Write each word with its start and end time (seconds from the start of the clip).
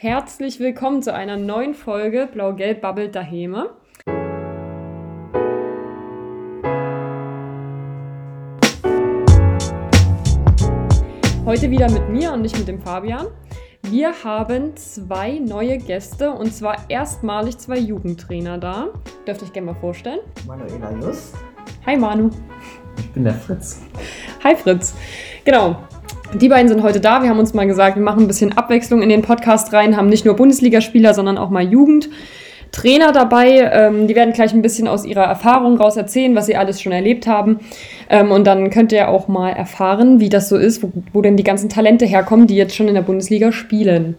Herzlich 0.00 0.60
willkommen 0.60 1.02
zu 1.02 1.12
einer 1.12 1.36
neuen 1.36 1.74
Folge 1.74 2.28
Blau-Gelb 2.32 2.82
babbelt 2.82 3.16
Daheme. 3.16 3.70
Heute 11.44 11.68
wieder 11.72 11.90
mit 11.90 12.08
mir 12.10 12.32
und 12.32 12.42
nicht 12.42 12.56
mit 12.56 12.68
dem 12.68 12.80
Fabian. 12.80 13.26
Wir 13.90 14.12
haben 14.22 14.76
zwei 14.76 15.40
neue 15.40 15.78
Gäste 15.78 16.30
und 16.30 16.54
zwar 16.54 16.88
erstmalig 16.88 17.58
zwei 17.58 17.78
Jugendtrainer 17.78 18.56
da. 18.56 18.90
Dürft 19.26 19.42
euch 19.42 19.52
gerne 19.52 19.72
mal 19.72 19.80
vorstellen? 19.80 20.20
Manuela 20.46 20.92
Just. 20.92 21.34
Hi 21.84 21.96
Manu. 21.96 22.30
Ich 22.98 23.10
bin 23.10 23.24
der 23.24 23.34
Fritz. 23.34 23.82
Hi 24.44 24.54
Fritz. 24.54 24.94
Genau. 25.44 25.88
Die 26.34 26.48
beiden 26.48 26.68
sind 26.68 26.82
heute 26.82 27.00
da. 27.00 27.22
Wir 27.22 27.30
haben 27.30 27.38
uns 27.38 27.54
mal 27.54 27.66
gesagt, 27.66 27.96
wir 27.96 28.02
machen 28.02 28.24
ein 28.24 28.26
bisschen 28.26 28.56
Abwechslung 28.56 29.00
in 29.00 29.08
den 29.08 29.22
Podcast 29.22 29.72
rein, 29.72 29.96
haben 29.96 30.10
nicht 30.10 30.26
nur 30.26 30.36
Bundesligaspieler, 30.36 31.14
sondern 31.14 31.38
auch 31.38 31.48
mal 31.48 31.66
Jugendtrainer 31.66 33.12
dabei. 33.12 33.70
Ähm, 33.72 34.06
die 34.06 34.14
werden 34.14 34.34
gleich 34.34 34.52
ein 34.52 34.60
bisschen 34.60 34.88
aus 34.88 35.06
ihrer 35.06 35.24
Erfahrung 35.24 35.78
raus 35.78 35.96
erzählen, 35.96 36.36
was 36.36 36.44
sie 36.44 36.54
alles 36.54 36.82
schon 36.82 36.92
erlebt 36.92 37.26
haben. 37.26 37.60
Ähm, 38.10 38.30
und 38.30 38.46
dann 38.46 38.68
könnt 38.68 38.92
ihr 38.92 39.08
auch 39.08 39.26
mal 39.26 39.50
erfahren, 39.50 40.20
wie 40.20 40.28
das 40.28 40.50
so 40.50 40.58
ist, 40.58 40.82
wo, 40.82 40.92
wo 41.14 41.22
denn 41.22 41.38
die 41.38 41.44
ganzen 41.44 41.70
Talente 41.70 42.04
herkommen, 42.04 42.46
die 42.46 42.56
jetzt 42.56 42.76
schon 42.76 42.88
in 42.88 42.94
der 42.94 43.02
Bundesliga 43.02 43.50
spielen. 43.50 44.16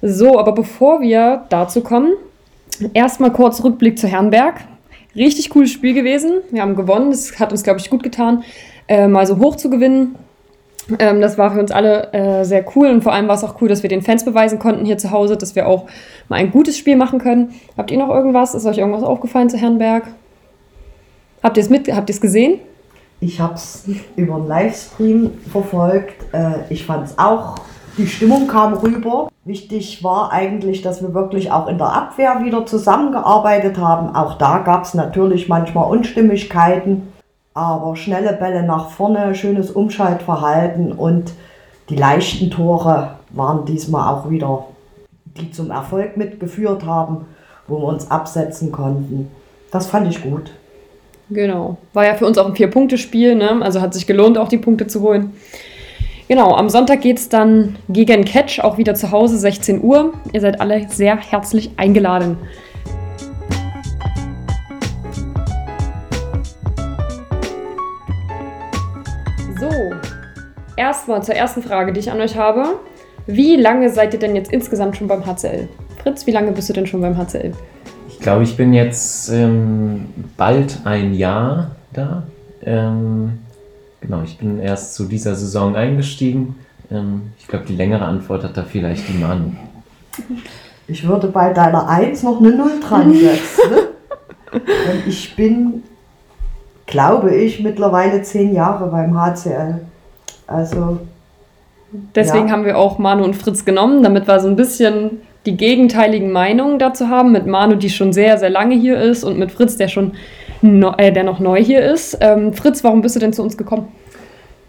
So, 0.00 0.38
aber 0.38 0.52
bevor 0.52 1.00
wir 1.00 1.44
dazu 1.48 1.80
kommen, 1.80 2.12
erstmal 2.94 3.32
kurz 3.32 3.64
Rückblick 3.64 3.98
zu 3.98 4.06
Herrenberg. 4.06 4.60
Richtig 5.16 5.50
cooles 5.50 5.72
Spiel 5.72 5.92
gewesen. 5.92 6.34
Wir 6.52 6.62
haben 6.62 6.76
gewonnen. 6.76 7.10
Das 7.10 7.40
hat 7.40 7.50
uns, 7.50 7.64
glaube 7.64 7.80
ich, 7.80 7.90
gut 7.90 8.04
getan, 8.04 8.44
äh, 8.86 9.08
mal 9.08 9.26
so 9.26 9.38
hoch 9.38 9.56
zu 9.56 9.70
gewinnen. 9.70 10.14
Ähm, 10.98 11.20
das 11.20 11.36
war 11.36 11.50
für 11.50 11.60
uns 11.60 11.70
alle 11.70 12.12
äh, 12.12 12.44
sehr 12.44 12.64
cool 12.74 12.88
und 12.88 13.02
vor 13.02 13.12
allem 13.12 13.28
war 13.28 13.34
es 13.34 13.44
auch 13.44 13.60
cool, 13.60 13.68
dass 13.68 13.82
wir 13.82 13.90
den 13.90 14.02
Fans 14.02 14.24
beweisen 14.24 14.58
konnten 14.58 14.84
hier 14.84 14.98
zu 14.98 15.10
Hause, 15.10 15.36
dass 15.36 15.54
wir 15.54 15.66
auch 15.66 15.86
mal 16.28 16.36
ein 16.36 16.50
gutes 16.50 16.78
Spiel 16.78 16.96
machen 16.96 17.18
können. 17.18 17.54
Habt 17.76 17.90
ihr 17.90 17.98
noch 17.98 18.08
irgendwas? 18.08 18.54
Ist 18.54 18.66
euch 18.66 18.78
irgendwas 18.78 19.02
aufgefallen 19.02 19.50
zu 19.50 19.58
Herrenberg? 19.58 20.04
Habt 21.42 21.56
ihr 21.56 21.62
es 21.62 21.70
mit? 21.70 21.92
Habt 21.94 22.08
ihr 22.08 22.14
es 22.14 22.20
gesehen? 22.20 22.60
Ich 23.20 23.40
habe 23.40 23.54
es 23.54 23.84
über 24.16 24.36
einen 24.36 24.46
Livestream 24.46 25.32
verfolgt. 25.50 26.14
Äh, 26.32 26.72
ich 26.72 26.86
fand 26.86 27.06
es 27.06 27.18
auch, 27.18 27.56
die 27.96 28.06
Stimmung 28.06 28.46
kam 28.46 28.74
rüber. 28.74 29.28
Wichtig 29.44 30.04
war 30.04 30.32
eigentlich, 30.32 30.82
dass 30.82 31.02
wir 31.02 31.14
wirklich 31.14 31.50
auch 31.50 31.68
in 31.68 31.78
der 31.78 31.92
Abwehr 31.92 32.44
wieder 32.44 32.64
zusammengearbeitet 32.64 33.76
haben. 33.78 34.14
Auch 34.14 34.38
da 34.38 34.58
gab 34.58 34.84
es 34.84 34.94
natürlich 34.94 35.48
manchmal 35.48 35.90
Unstimmigkeiten, 35.90 37.08
aber 37.58 37.96
schnelle 37.96 38.32
Bälle 38.32 38.62
nach 38.62 38.90
vorne, 38.90 39.34
schönes 39.34 39.70
Umschaltverhalten 39.70 40.92
und 40.92 41.32
die 41.88 41.96
leichten 41.96 42.50
Tore 42.50 43.16
waren 43.30 43.64
diesmal 43.66 44.14
auch 44.14 44.30
wieder, 44.30 44.66
die 45.36 45.50
zum 45.50 45.70
Erfolg 45.70 46.16
mitgeführt 46.16 46.86
haben, 46.86 47.26
wo 47.66 47.78
wir 47.78 47.88
uns 47.88 48.10
absetzen 48.10 48.70
konnten. 48.70 49.30
Das 49.72 49.86
fand 49.86 50.08
ich 50.08 50.22
gut. 50.22 50.52
Genau. 51.30 51.76
War 51.92 52.06
ja 52.06 52.14
für 52.14 52.26
uns 52.26 52.38
auch 52.38 52.46
ein 52.46 52.54
Vier-Punkte-Spiel, 52.54 53.34
ne? 53.34 53.60
also 53.60 53.80
hat 53.80 53.92
sich 53.92 54.06
gelohnt, 54.06 54.38
auch 54.38 54.48
die 54.48 54.58
Punkte 54.58 54.86
zu 54.86 55.02
holen. 55.02 55.32
Genau, 56.28 56.54
am 56.54 56.68
Sonntag 56.68 57.00
geht 57.00 57.18
es 57.18 57.28
dann 57.28 57.76
gegen 57.88 58.24
Catch, 58.24 58.60
auch 58.60 58.78
wieder 58.78 58.94
zu 58.94 59.10
Hause, 59.10 59.38
16 59.38 59.82
Uhr. 59.82 60.12
Ihr 60.32 60.40
seid 60.40 60.60
alle 60.60 60.86
sehr 60.90 61.16
herzlich 61.16 61.70
eingeladen. 61.76 62.36
Erstmal 70.78 71.22
zur 71.22 71.34
ersten 71.34 71.62
Frage, 71.62 71.92
die 71.92 72.00
ich 72.00 72.10
an 72.10 72.20
euch 72.20 72.36
habe. 72.36 72.78
Wie 73.26 73.56
lange 73.56 73.90
seid 73.90 74.14
ihr 74.14 74.20
denn 74.20 74.34
jetzt 74.34 74.50
insgesamt 74.50 74.96
schon 74.96 75.08
beim 75.08 75.26
HCL? 75.26 75.68
Fritz, 76.02 76.26
wie 76.26 76.30
lange 76.30 76.52
bist 76.52 76.68
du 76.70 76.72
denn 76.72 76.86
schon 76.86 77.02
beim 77.02 77.18
HCL? 77.18 77.52
Ich 78.08 78.20
glaube, 78.20 78.44
ich 78.44 78.56
bin 78.56 78.72
jetzt 78.72 79.28
ähm, 79.30 80.06
bald 80.36 80.80
ein 80.84 81.12
Jahr 81.12 81.72
da. 81.92 82.22
Ähm, 82.64 83.38
genau, 84.00 84.22
ich 84.22 84.38
bin 84.38 84.58
erst 84.60 84.94
zu 84.94 85.04
dieser 85.04 85.34
Saison 85.34 85.76
eingestiegen. 85.76 86.56
Ähm, 86.90 87.32
ich 87.38 87.46
glaube, 87.46 87.66
die 87.66 87.76
längere 87.76 88.04
Antwort 88.04 88.44
hat 88.44 88.56
da 88.56 88.62
vielleicht 88.62 89.08
die 89.08 89.18
Manu. 89.18 89.52
Ich 90.86 91.06
würde 91.06 91.28
bei 91.28 91.52
deiner 91.52 91.88
1 91.88 92.22
noch 92.22 92.40
eine 92.40 92.50
0 92.50 92.80
dran 92.80 93.12
setzen. 93.20 93.88
Ich 95.06 95.36
bin, 95.36 95.82
glaube 96.86 97.34
ich, 97.34 97.60
mittlerweile 97.60 98.22
zehn 98.22 98.54
Jahre 98.54 98.86
beim 98.90 99.14
HCL. 99.14 99.80
Also, 100.48 100.98
Deswegen 102.14 102.48
Ja. 102.48 102.52
haben 102.52 102.64
wir 102.66 102.76
auch 102.76 102.98
Manu 102.98 103.24
und 103.24 103.34
Fritz 103.34 103.64
genommen, 103.64 104.02
damit 104.02 104.28
wir 104.28 104.40
so 104.40 104.48
ein 104.48 104.56
bisschen 104.56 105.22
die 105.46 105.56
gegenteiligen 105.56 106.30
Meinungen 106.30 106.78
dazu 106.78 107.08
haben. 107.08 107.32
Mit 107.32 107.46
Manu, 107.46 107.76
die 107.76 107.88
schon 107.88 108.12
sehr, 108.12 108.36
sehr 108.36 108.50
lange 108.50 108.74
hier 108.74 109.00
ist, 109.00 109.24
und 109.24 109.38
mit 109.38 109.52
Fritz, 109.52 109.76
der 109.76 109.88
schon 109.88 110.12
no, 110.60 110.92
äh, 110.98 111.12
der 111.12 111.24
noch 111.24 111.38
neu 111.38 111.62
hier 111.62 111.82
ist. 111.82 112.18
Ähm, 112.20 112.52
Fritz, 112.52 112.84
warum 112.84 113.00
bist 113.00 113.16
du 113.16 113.20
denn 113.20 113.32
zu 113.32 113.42
uns 113.42 113.56
gekommen? 113.56 113.88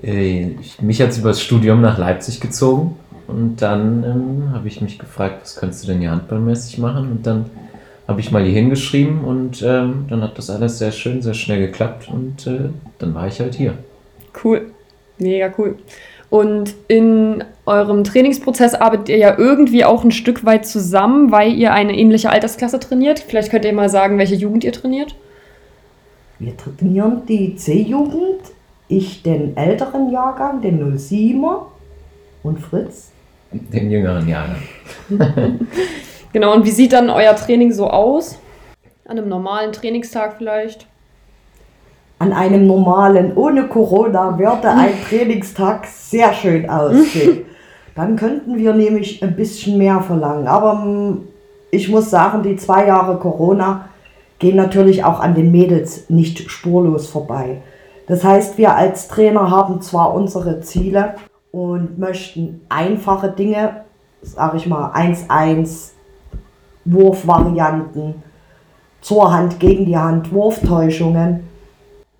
Äh, 0.01 0.51
ich, 0.61 0.81
mich 0.81 1.01
hat 1.01 1.09
es 1.09 1.17
über 1.17 1.29
das 1.29 1.41
Studium 1.41 1.81
nach 1.81 1.97
Leipzig 1.97 2.39
gezogen. 2.39 2.95
Und 3.27 3.57
dann 3.61 4.03
ähm, 4.03 4.53
habe 4.53 4.67
ich 4.69 4.81
mich 4.81 4.97
gefragt, 4.97 5.41
was 5.41 5.57
könntest 5.57 5.83
du 5.83 5.87
denn 5.87 5.99
hier 5.99 6.11
handballmäßig 6.11 6.77
machen? 6.79 7.11
Und 7.11 7.27
dann 7.27 7.45
habe 8.07 8.21
ich 8.21 8.31
mal 8.31 8.43
hier 8.43 8.53
hingeschrieben 8.53 9.23
und 9.23 9.61
ähm, 9.61 10.05
dann 10.09 10.23
hat 10.23 10.35
das 10.37 10.49
alles 10.49 10.79
sehr 10.79 10.91
schön, 10.91 11.21
sehr 11.21 11.35
schnell 11.35 11.59
geklappt. 11.59 12.07
Und 12.11 12.47
äh, 12.47 12.69
dann 12.97 13.13
war 13.13 13.27
ich 13.27 13.39
halt 13.39 13.53
hier. 13.55 13.75
Cool, 14.43 14.71
mega 15.21 15.53
cool. 15.57 15.77
Und 16.29 16.75
in 16.87 17.43
eurem 17.65 18.03
Trainingsprozess 18.03 18.75
arbeitet 18.75 19.09
ihr 19.09 19.17
ja 19.17 19.37
irgendwie 19.37 19.83
auch 19.83 20.03
ein 20.03 20.11
Stück 20.11 20.45
weit 20.45 20.65
zusammen, 20.65 21.31
weil 21.31 21.53
ihr 21.53 21.73
eine 21.73 21.97
ähnliche 21.97 22.29
Altersklasse 22.29 22.79
trainiert. 22.79 23.19
Vielleicht 23.19 23.49
könnt 23.49 23.65
ihr 23.65 23.73
mal 23.73 23.89
sagen, 23.89 24.17
welche 24.19 24.35
Jugend 24.35 24.63
ihr 24.63 24.71
trainiert. 24.71 25.15
wir 26.37 26.55
trainieren 26.55 27.23
die 27.27 27.55
C-Jugend, 27.55 28.41
ich 28.87 29.23
den 29.23 29.57
älteren 29.57 30.11
Jahrgang, 30.11 30.61
den 30.61 30.97
07er 30.97 31.63
und 32.43 32.59
Fritz. 32.59 33.11
Den 33.51 33.89
jüngeren 33.89 34.27
Jahren. 34.27 34.55
Genau, 36.31 36.53
und 36.53 36.63
wie 36.63 36.71
sieht 36.71 36.93
dann 36.93 37.09
euer 37.09 37.35
Training 37.35 37.71
so 37.71 37.89
aus? 37.89 38.37
An 39.05 39.17
einem 39.17 39.29
normalen 39.29 39.71
Trainingstag 39.71 40.35
vielleicht? 40.37 40.85
An 42.19 42.33
einem 42.33 42.67
normalen, 42.67 43.35
ohne 43.35 43.67
Corona, 43.67 44.37
würde 44.37 44.69
ein 44.69 44.93
Trainingstag 45.09 45.87
sehr 45.87 46.33
schön 46.33 46.69
aussehen. 46.69 47.45
Dann 47.95 48.15
könnten 48.15 48.57
wir 48.57 48.73
nämlich 48.73 49.23
ein 49.23 49.35
bisschen 49.35 49.77
mehr 49.77 50.01
verlangen. 50.01 50.47
Aber 50.47 50.75
mm, 50.75 51.27
ich 51.71 51.89
muss 51.89 52.09
sagen, 52.09 52.43
die 52.43 52.55
zwei 52.55 52.87
Jahre 52.87 53.17
Corona 53.17 53.89
gehen 54.37 54.55
natürlich 54.55 55.03
auch 55.03 55.19
an 55.19 55.35
den 55.35 55.51
Mädels 55.51 56.09
nicht 56.09 56.49
spurlos 56.49 57.07
vorbei. 57.07 57.61
Das 58.07 58.23
heißt, 58.23 58.57
wir 58.57 58.75
als 58.75 59.07
Trainer 59.07 59.51
haben 59.51 59.81
zwar 59.81 60.13
unsere 60.13 60.61
Ziele 60.61 61.15
und 61.51 61.99
möchten 61.99 62.61
einfache 62.69 63.29
Dinge, 63.29 63.83
sage 64.21 64.57
ich 64.57 64.67
mal, 64.67 64.91
1-1, 64.93 65.91
Wurfvarianten, 66.85 68.15
zur 69.01 69.31
Hand, 69.31 69.59
gegen 69.59 69.85
die 69.85 69.97
Hand, 69.97 70.31
Wurftäuschungen. 70.33 71.48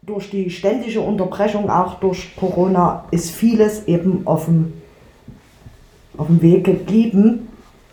Durch 0.10 0.32
die 0.32 0.50
ständige 0.50 1.02
Unterbrechung, 1.02 1.70
auch 1.70 2.00
durch 2.00 2.36
Corona, 2.36 3.04
ist 3.12 3.30
vieles 3.30 3.88
eben 3.88 4.26
auf 4.26 4.46
dem, 4.46 4.74
auf 6.18 6.26
dem 6.26 6.42
Weg 6.42 6.64
geblieben. 6.64 7.48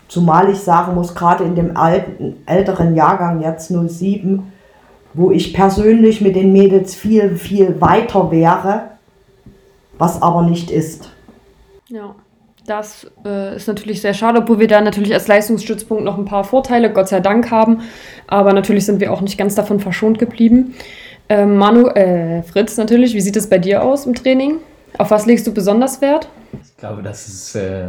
Zumal 0.09 0.49
ich 0.49 0.61
sagen 0.61 0.95
muss, 0.95 1.15
gerade 1.15 1.45
in 1.45 1.55
dem 1.55 1.77
alten, 1.77 2.37
älteren 2.47 2.97
Jahrgang, 2.97 3.43
jetzt 3.43 3.69
07, 3.69 4.51
wo 5.13 5.31
ich 5.31 5.53
persönlich 5.53 6.23
mit 6.23 6.37
den 6.37 6.55
Mädels 6.55 6.95
viel, 6.95 7.37
viel 7.37 7.83
weiter 7.83 8.31
wäre, 8.31 8.93
was 9.99 10.23
aber 10.23 10.41
nicht 10.41 10.71
ist. 10.71 11.11
Ja, 11.89 12.15
das 12.67 13.11
äh, 13.27 13.57
ist 13.57 13.69
natürlich 13.69 14.01
sehr 14.01 14.15
schade, 14.15 14.39
obwohl 14.39 14.59
wir 14.59 14.69
da 14.69 14.81
natürlich 14.81 15.13
als 15.13 15.29
Leistungsstützpunkt 15.29 16.03
noch 16.03 16.17
ein 16.17 16.25
paar 16.25 16.45
Vorteile, 16.45 16.91
Gott 16.91 17.09
sei 17.09 17.21
Dank, 17.21 17.51
haben. 17.51 17.83
Aber 18.27 18.55
natürlich 18.55 18.87
sind 18.87 19.01
wir 19.01 19.13
auch 19.13 19.21
nicht 19.21 19.37
ganz 19.37 19.55
davon 19.55 19.81
verschont 19.81 20.19
geblieben. 20.19 20.75
Ähm, 21.29 21.57
Manu, 21.57 21.89
äh, 21.89 22.43
Fritz 22.43 22.77
natürlich, 22.77 23.15
wie 23.15 23.21
sieht 23.21 23.37
es 23.37 23.49
bei 23.49 23.59
dir 23.59 23.83
aus 23.83 24.07
im 24.07 24.15
Training? 24.15 24.59
Auf 24.99 25.11
was 25.11 25.27
legst 25.27 25.47
du 25.47 25.53
besonders 25.53 26.01
Wert? 26.01 26.29
Ich 26.63 26.77
glaube, 26.77 27.03
das 27.03 27.27
ist 27.27 27.55
äh, 27.57 27.89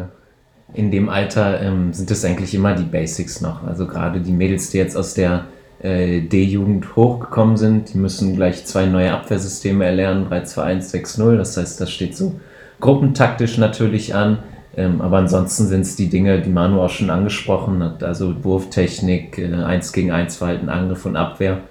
in 0.74 0.92
dem 0.92 1.10
Alter 1.10 1.62
ähm, 1.62 1.94
sind 1.94 2.12
es 2.12 2.26
eigentlich 2.26 2.54
immer 2.54 2.74
die 2.74 2.84
Basics 2.84 3.42
noch. 3.42 3.66
Also 3.66 3.88
gerade 3.88 4.20
die 4.20 4.32
Mädels, 4.32 4.70
die 4.72 4.78
jetzt 4.78 4.98
aus 4.98 5.14
der 5.14 5.46
äh, 5.82 6.22
D-Jugend 6.22 6.96
hochgekommen 6.96 7.58
sind, 7.58 7.94
die 7.94 7.98
müssen 7.98 8.36
gleich 8.36 8.66
zwei 8.66 8.86
neue 8.86 9.14
Abwehrsysteme 9.14 9.86
erlernen, 9.86 10.28
3-2-1-6-0. 10.30 11.38
Das 11.38 11.56
heißt, 11.56 11.80
das 11.80 11.92
steht 11.92 12.18
so 12.18 12.40
gruppentaktisch 12.80 13.58
natürlich 13.58 14.14
an. 14.14 14.40
Ähm, 14.76 15.02
aber 15.02 15.18
ansonsten 15.18 15.68
sind 15.68 15.82
es 15.82 15.96
die 15.96 16.10
Dinge, 16.10 16.42
die 16.42 16.50
Manu 16.50 16.82
auch 16.82 16.90
schon 16.90 17.10
angesprochen 17.10 17.84
hat, 17.84 18.04
also 18.04 18.44
Wurftechnik, 18.44 19.40
äh, 19.40 19.54
1 19.54 19.92
gegen 19.94 20.12
1 20.12 20.38
Verhalten, 20.38 20.70
Angriff 20.70 21.06
und 21.06 21.16
Abwehr. 21.16 21.62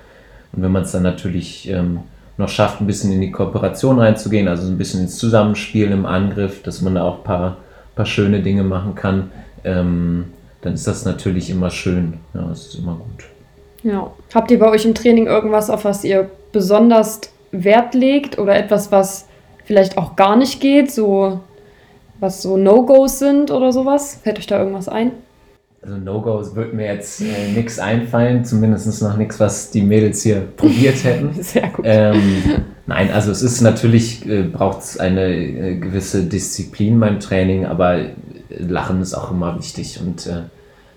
Und 0.56 0.62
wenn 0.62 0.73
man 0.73 0.82
es 0.82 0.93
dann 0.93 1.03
natürlich 1.03 1.69
ähm, 1.69 2.00
noch 2.38 2.49
schafft, 2.49 2.81
ein 2.81 2.87
bisschen 2.87 3.12
in 3.12 3.20
die 3.20 3.31
Kooperation 3.31 3.99
reinzugehen, 3.99 4.49
also 4.49 4.67
ein 4.67 4.79
bisschen 4.79 5.03
ins 5.03 5.19
Zusammenspiel 5.19 5.91
im 5.91 6.06
Angriff, 6.06 6.62
dass 6.62 6.82
man 6.82 6.94
da 6.94 7.05
auch 7.05 7.19
ein 7.19 7.25
paar, 7.25 7.58
paar 7.94 8.06
schöne 8.06 8.41
Dinge 8.41 8.62
machen 8.62 8.94
kann, 8.94 9.31
ähm, 9.64 10.26
dann 10.62 10.75
ist 10.75 10.87
das 10.87 11.05
natürlich 11.05 11.50
immer 11.50 11.70
schön. 11.70 12.14
Ja, 12.35 12.43
das 12.49 12.67
ist 12.67 12.75
immer 12.76 12.94
gut. 12.94 13.25
Ja. 13.82 14.11
Habt 14.35 14.50
ihr 14.50 14.58
bei 14.58 14.69
euch 14.69 14.85
im 14.85 14.94
Training 14.94 15.26
irgendwas, 15.26 15.70
auf 15.70 15.85
was 15.85 16.03
ihr 16.05 16.31
besonders 16.53 17.20
Wert 17.52 17.94
legt 17.94 18.38
oder 18.38 18.56
etwas, 18.56 18.91
was 18.91 19.26
vielleicht 19.64 19.99
auch 19.99 20.17
gar 20.17 20.37
nicht 20.37 20.61
geht, 20.61 20.91
so 20.91 21.41
was 22.19 22.43
so 22.43 22.56
No-Gos 22.56 23.19
sind 23.19 23.50
oder 23.50 23.73
sowas? 23.73 24.20
Fällt 24.23 24.38
euch 24.38 24.47
da 24.47 24.59
irgendwas 24.59 24.88
ein? 24.88 25.12
Also 25.87 25.99
No-Gos 25.99 26.56
wird 26.56 26.75
mir 26.75 26.87
jetzt 26.87 27.21
äh, 27.21 27.53
nichts 27.55 27.79
einfallen, 27.79 28.44
zumindest 28.44 29.00
noch 29.03 29.17
nichts, 29.17 29.38
was 29.38 29.71
die 29.71 29.83
Mädels 29.83 30.21
hier 30.21 30.41
probiert 30.56 31.05
hätten. 31.05 31.31
Sehr 31.41 31.69
gut. 31.69 31.85
Ähm, 31.88 32.65
nein, 32.87 33.12
also 33.12 33.31
es 33.31 33.41
ist 33.41 33.61
natürlich, 33.61 34.29
äh, 34.29 34.43
braucht 34.43 34.83
es 34.83 34.99
eine 34.99 35.33
äh, 35.33 35.77
gewisse 35.77 36.25
Disziplin 36.25 36.99
beim 36.99 37.21
Training, 37.21 37.67
aber 37.67 38.00
Lachen 38.49 39.00
ist 39.00 39.15
auch 39.15 39.31
immer 39.31 39.56
wichtig 39.56 40.00
und 40.05 40.27
äh, 40.27 40.43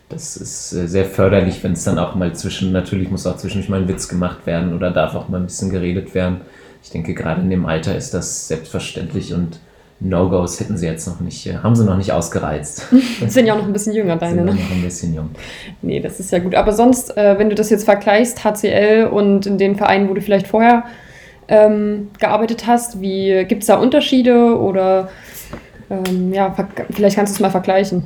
das 0.09 0.35
ist 0.37 0.73
äh, 0.73 0.87
sehr 0.87 1.05
förderlich, 1.05 1.63
wenn 1.63 1.73
es 1.73 1.83
dann 1.83 1.99
auch 1.99 2.15
mal 2.15 2.33
zwischen, 2.33 2.71
natürlich 2.71 3.11
muss 3.11 3.27
auch 3.27 3.37
zwischendurch 3.37 3.69
mal 3.69 3.81
ein 3.81 3.87
Witz 3.87 4.07
gemacht 4.07 4.47
werden 4.47 4.73
oder 4.73 4.89
darf 4.89 5.13
auch 5.13 5.29
mal 5.29 5.37
ein 5.37 5.45
bisschen 5.45 5.69
geredet 5.69 6.15
werden. 6.15 6.37
Ich 6.81 6.89
denke, 6.89 7.13
gerade 7.13 7.41
in 7.41 7.51
dem 7.51 7.67
Alter 7.67 7.95
ist 7.95 8.15
das 8.15 8.47
selbstverständlich 8.47 9.35
und 9.35 9.59
No-Gos 10.01 10.59
hätten 10.59 10.77
sie 10.77 10.85
jetzt 10.85 11.07
noch 11.07 11.19
nicht, 11.19 11.45
äh, 11.45 11.57
haben 11.57 11.75
sie 11.75 11.83
noch 11.83 11.97
nicht 11.97 12.11
ausgereizt. 12.11 12.87
sind 13.27 13.45
ja 13.45 13.53
auch 13.53 13.57
noch 13.57 13.65
ein 13.65 13.73
bisschen 13.73 13.93
jünger, 13.93 14.15
deine, 14.15 14.35
sind 14.35 14.45
ne? 14.45 14.53
noch 14.53 14.71
ein 14.71 14.81
bisschen 14.81 15.13
jung. 15.13 15.29
Nee, 15.81 15.99
das 15.99 16.19
ist 16.19 16.31
ja 16.31 16.39
gut. 16.39 16.55
Aber 16.55 16.71
sonst, 16.71 17.15
äh, 17.17 17.37
wenn 17.37 17.49
du 17.49 17.55
das 17.55 17.69
jetzt 17.69 17.83
vergleichst, 17.83 18.43
HCL 18.43 19.09
und 19.11 19.45
in 19.45 19.57
den 19.57 19.75
Vereinen, 19.75 20.09
wo 20.09 20.13
du 20.13 20.21
vielleicht 20.21 20.47
vorher 20.47 20.83
ähm, 21.49 22.09
gearbeitet 22.19 22.65
hast, 22.65 23.01
wie 23.01 23.43
gibt 23.45 23.63
es 23.63 23.67
da 23.67 23.75
Unterschiede 23.75 24.57
oder 24.57 25.09
ähm, 25.89 26.33
ja, 26.33 26.55
vielleicht 26.91 27.15
kannst 27.15 27.33
du 27.33 27.35
es 27.35 27.39
mal 27.39 27.49
vergleichen. 27.49 28.03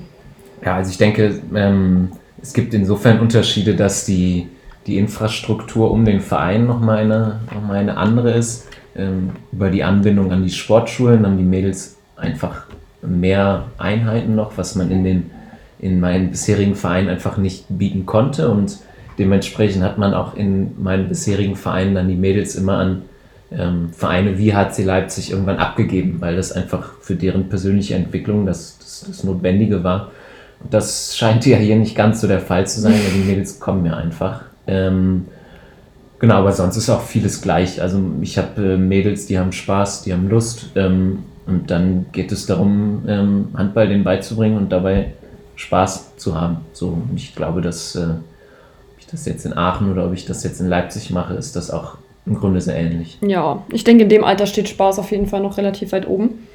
Ja, 0.63 0.77
also 0.77 0.89
ich 0.89 0.97
denke, 0.97 1.41
ähm, 1.53 2.11
es 2.41 2.53
gibt 2.53 2.73
insofern 2.73 3.19
Unterschiede, 3.19 3.75
dass 3.75 4.05
die, 4.05 4.47
die 4.87 4.97
Infrastruktur 4.97 5.91
um 5.91 6.05
den 6.05 6.21
Verein 6.21 6.65
nochmal 6.65 6.99
eine, 6.99 7.39
noch 7.53 7.61
mal 7.61 7.77
eine 7.77 7.97
andere 7.97 8.31
ist. 8.31 8.67
Ähm, 8.95 9.31
über 9.51 9.69
die 9.69 9.83
Anbindung 9.83 10.31
an 10.31 10.43
die 10.43 10.51
Sportschulen 10.51 11.25
haben 11.25 11.37
die 11.37 11.43
Mädels 11.43 11.97
einfach 12.15 12.65
mehr 13.01 13.65
Einheiten 13.77 14.35
noch, 14.35 14.57
was 14.57 14.75
man 14.75 14.91
in, 14.91 15.03
den, 15.03 15.31
in 15.79 15.99
meinen 15.99 16.31
bisherigen 16.31 16.75
Vereinen 16.75 17.09
einfach 17.09 17.37
nicht 17.37 17.65
bieten 17.69 18.05
konnte. 18.05 18.49
Und 18.49 18.77
dementsprechend 19.17 19.83
hat 19.83 19.97
man 19.97 20.13
auch 20.13 20.35
in 20.35 20.81
meinen 20.81 21.09
bisherigen 21.09 21.55
Vereinen 21.55 21.95
dann 21.95 22.07
die 22.07 22.15
Mädels 22.15 22.55
immer 22.55 22.77
an 22.77 23.01
ähm, 23.51 23.89
Vereine 23.91 24.37
wie 24.37 24.53
HC 24.53 24.83
Leipzig 24.83 25.31
irgendwann 25.31 25.57
abgegeben, 25.57 26.17
weil 26.19 26.35
das 26.35 26.51
einfach 26.51 26.93
für 27.01 27.15
deren 27.15 27.49
persönliche 27.49 27.95
Entwicklung 27.95 28.45
das, 28.45 28.77
das, 28.79 29.05
das 29.07 29.23
Notwendige 29.23 29.83
war. 29.83 30.11
Und 30.63 30.73
das 30.73 31.17
scheint 31.17 31.45
ja 31.45 31.57
hier 31.57 31.75
nicht 31.75 31.95
ganz 31.95 32.21
so 32.21 32.27
der 32.27 32.39
Fall 32.39 32.65
zu 32.67 32.79
sein, 32.79 32.93
weil 32.93 33.21
die 33.21 33.27
Mädels 33.29 33.59
kommen 33.59 33.85
ja 33.85 33.97
einfach. 33.97 34.41
Ähm, 34.65 35.25
genau, 36.23 36.35
aber 36.35 36.53
sonst 36.53 36.77
ist 36.77 36.89
auch 36.89 37.01
vieles 37.01 37.41
gleich. 37.41 37.81
Also 37.81 37.99
ich 38.21 38.37
habe 38.37 38.75
äh, 38.75 38.77
Mädels, 38.77 39.25
die 39.25 39.37
haben 39.37 39.51
Spaß, 39.51 40.03
die 40.03 40.13
haben 40.13 40.29
Lust. 40.29 40.69
Ähm, 40.75 41.23
und 41.45 41.69
dann 41.69 42.05
geht 42.13 42.31
es 42.31 42.45
darum, 42.45 43.03
ähm, 43.09 43.49
Handball 43.53 43.89
denen 43.89 44.05
beizubringen 44.05 44.57
und 44.57 44.71
dabei 44.71 45.11
Spaß 45.57 46.15
zu 46.15 46.39
haben. 46.39 46.59
So, 46.71 46.87
und 46.87 47.11
ich 47.17 47.35
glaube, 47.35 47.59
dass 47.59 47.95
äh, 47.95 48.03
ob 48.03 48.99
ich 48.99 49.05
das 49.05 49.25
jetzt 49.25 49.45
in 49.45 49.57
Aachen 49.57 49.91
oder 49.91 50.05
ob 50.05 50.13
ich 50.13 50.25
das 50.25 50.45
jetzt 50.45 50.61
in 50.61 50.67
Leipzig 50.67 51.11
mache, 51.11 51.33
ist 51.33 51.57
das 51.57 51.69
auch 51.69 51.97
im 52.25 52.35
Grunde 52.35 52.61
sehr 52.61 52.77
ähnlich. 52.77 53.17
Ja, 53.19 53.61
ich 53.69 53.83
denke, 53.83 54.03
in 54.03 54.09
dem 54.09 54.23
Alter 54.23 54.45
steht 54.45 54.69
Spaß 54.69 54.99
auf 54.99 55.11
jeden 55.11 55.27
Fall 55.27 55.41
noch 55.41 55.57
relativ 55.57 55.91
weit 55.91 56.07
oben. 56.07 56.47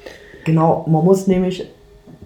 Genau, 0.45 0.83
man 0.89 1.05
muss 1.05 1.27
nämlich, 1.27 1.67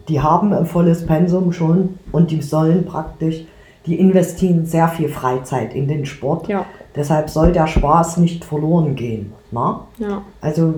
die 0.08 0.22
haben 0.22 0.54
ein 0.54 0.66
volles 0.66 1.06
Pensum 1.06 1.52
schon 1.52 2.00
und 2.14 2.32
die 2.32 2.42
sollen 2.42 2.86
praktisch, 2.86 3.42
die 3.86 4.00
investieren 4.00 4.66
sehr 4.66 4.88
viel 4.88 5.10
Freizeit 5.10 5.76
in 5.76 5.90
den 5.90 6.06
Sport. 6.06 6.48
Ja. 6.48 6.66
Deshalb 6.96 7.30
soll 7.30 7.52
der 7.52 7.68
Spaß 7.68 8.18
nicht 8.18 8.46
verloren 8.46 8.96
gehen. 8.96 9.34
Na? 9.52 9.82
Ja. 9.98 10.22
Also 10.42 10.76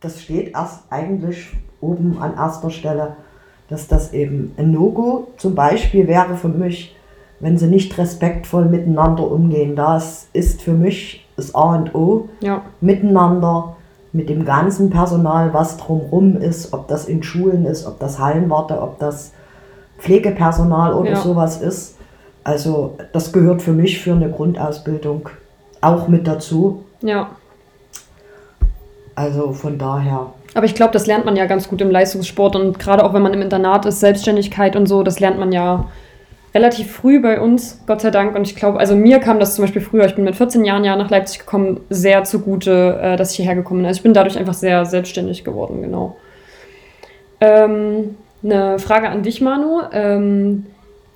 das 0.00 0.20
steht 0.22 0.54
erst 0.54 0.80
eigentlich 0.90 1.50
oben 1.80 2.18
an 2.20 2.34
erster 2.36 2.70
Stelle, 2.70 3.16
dass 3.68 3.88
das 3.88 4.12
eben 4.12 4.52
ein 4.58 4.72
No-Go 4.72 5.28
zum 5.38 5.54
Beispiel 5.54 6.06
wäre 6.06 6.36
für 6.36 6.48
mich, 6.48 6.94
wenn 7.40 7.56
sie 7.56 7.66
nicht 7.66 7.96
respektvoll 7.98 8.66
miteinander 8.66 9.28
umgehen. 9.30 9.74
Das 9.74 10.28
ist 10.32 10.62
für 10.62 10.74
mich 10.74 11.26
das 11.36 11.54
A 11.54 11.76
und 11.76 11.94
O 11.94 12.28
Ja. 12.40 12.62
miteinander, 12.80 13.76
mit 14.12 14.28
dem 14.28 14.44
ganzen 14.44 14.90
Personal, 14.90 15.54
was 15.54 15.78
drumherum 15.78 16.36
ist, 16.36 16.74
ob 16.74 16.86
das 16.88 17.06
in 17.06 17.22
Schulen 17.22 17.64
ist, 17.64 17.86
ob 17.86 17.98
das 17.98 18.18
Hallenwarte, 18.18 18.80
ob 18.82 18.98
das 18.98 19.32
Pflegepersonal 19.98 20.92
oder 20.92 21.10
Ja. 21.12 21.16
sowas 21.16 21.62
ist. 21.62 21.96
Also 22.44 22.96
das 23.12 23.32
gehört 23.32 23.62
für 23.62 23.72
mich 23.72 24.00
für 24.00 24.12
eine 24.12 24.30
Grundausbildung 24.30 25.28
auch 25.80 26.08
mit 26.08 26.26
dazu. 26.26 26.84
Ja. 27.02 27.30
Also 29.14 29.52
von 29.52 29.78
daher, 29.78 30.32
Aber 30.54 30.64
ich 30.64 30.74
glaube, 30.74 30.92
das 30.92 31.06
lernt 31.06 31.24
man 31.24 31.36
ja 31.36 31.46
ganz 31.46 31.68
gut 31.68 31.80
im 31.80 31.90
Leistungssport 31.90 32.56
und 32.56 32.78
gerade 32.78 33.04
auch 33.04 33.12
wenn 33.12 33.22
man 33.22 33.34
im 33.34 33.42
Internat 33.42 33.84
ist, 33.84 34.00
Selbstständigkeit 34.00 34.74
und 34.74 34.86
so, 34.86 35.02
das 35.02 35.20
lernt 35.20 35.38
man 35.38 35.52
ja 35.52 35.86
relativ 36.54 36.92
früh 36.92 37.20
bei 37.20 37.40
uns, 37.40 37.82
Gott 37.86 38.00
sei 38.00 38.10
Dank. 38.10 38.34
Und 38.34 38.46
ich 38.46 38.56
glaube, 38.56 38.78
also 38.78 38.94
mir 38.94 39.18
kam 39.20 39.38
das 39.40 39.54
zum 39.54 39.64
Beispiel 39.64 39.82
früher, 39.82 40.04
ich 40.06 40.14
bin 40.14 40.24
mit 40.24 40.36
14 40.36 40.64
Jahren 40.64 40.84
ja 40.84 40.96
nach 40.96 41.10
Leipzig 41.10 41.40
gekommen, 41.40 41.80
sehr 41.88 42.24
zugute, 42.24 42.98
äh, 43.02 43.16
dass 43.16 43.30
ich 43.30 43.36
hierher 43.36 43.54
gekommen 43.54 43.80
bin. 43.80 43.86
Also 43.86 43.98
ich 43.98 44.02
bin 44.02 44.14
dadurch 44.14 44.38
einfach 44.38 44.54
sehr 44.54 44.84
selbstständig 44.84 45.44
geworden, 45.44 45.82
genau. 45.82 46.16
Ähm, 47.40 48.16
eine 48.44 48.78
Frage 48.78 49.08
an 49.08 49.22
dich, 49.22 49.40
Manu. 49.40 49.82
Ähm, 49.92 50.66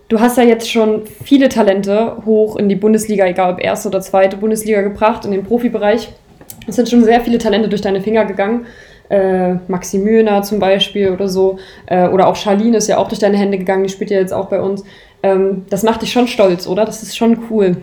du 0.08 0.20
hast 0.20 0.36
ja 0.36 0.44
jetzt 0.44 0.70
schon 0.70 1.02
viele 1.24 1.48
Talente 1.48 2.16
hoch 2.24 2.56
in 2.56 2.68
die 2.68 2.76
Bundesliga, 2.76 3.26
egal 3.26 3.52
ob 3.52 3.60
erste 3.60 3.88
oder 3.88 4.00
zweite 4.00 4.36
Bundesliga 4.36 4.82
gebracht, 4.82 5.24
in 5.24 5.32
den 5.32 5.44
Profibereich. 5.44 6.12
Es 6.66 6.76
sind 6.76 6.88
schon 6.88 7.04
sehr 7.04 7.20
viele 7.20 7.38
Talente 7.38 7.68
durch 7.68 7.82
deine 7.82 8.00
Finger 8.00 8.24
gegangen. 8.24 8.66
Äh, 9.08 9.54
Maxi 9.68 9.98
Mühner 9.98 10.42
zum 10.42 10.58
Beispiel 10.58 11.10
oder 11.10 11.28
so. 11.28 11.58
Äh, 11.86 12.08
oder 12.08 12.26
auch 12.26 12.36
Charlene 12.36 12.78
ist 12.78 12.88
ja 12.88 12.98
auch 12.98 13.08
durch 13.08 13.20
deine 13.20 13.36
Hände 13.36 13.58
gegangen, 13.58 13.84
die 13.84 13.88
spielt 13.88 14.10
ja 14.10 14.18
jetzt 14.18 14.32
auch 14.32 14.46
bei 14.46 14.60
uns. 14.60 14.84
Ähm, 15.22 15.64
das 15.70 15.82
macht 15.82 16.02
dich 16.02 16.12
schon 16.12 16.26
stolz, 16.26 16.66
oder? 16.66 16.84
Das 16.84 17.02
ist 17.02 17.16
schon 17.16 17.38
cool. 17.50 17.76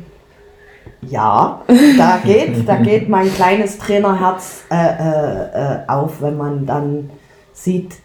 ja, 1.10 1.62
da 1.98 2.19
geht, 2.24 2.68
da 2.68 2.76
geht 2.76 3.10
mein 3.10 3.34
kleines 3.34 3.78
Trainerherz 3.78 4.66
äh, 4.69 4.76
äh, 4.76 5.76
äh, 5.76 5.80
auf, 5.88 6.22
wenn 6.22 6.38
man 6.38 6.66
dann 6.66 7.10
sieht, 7.54 7.96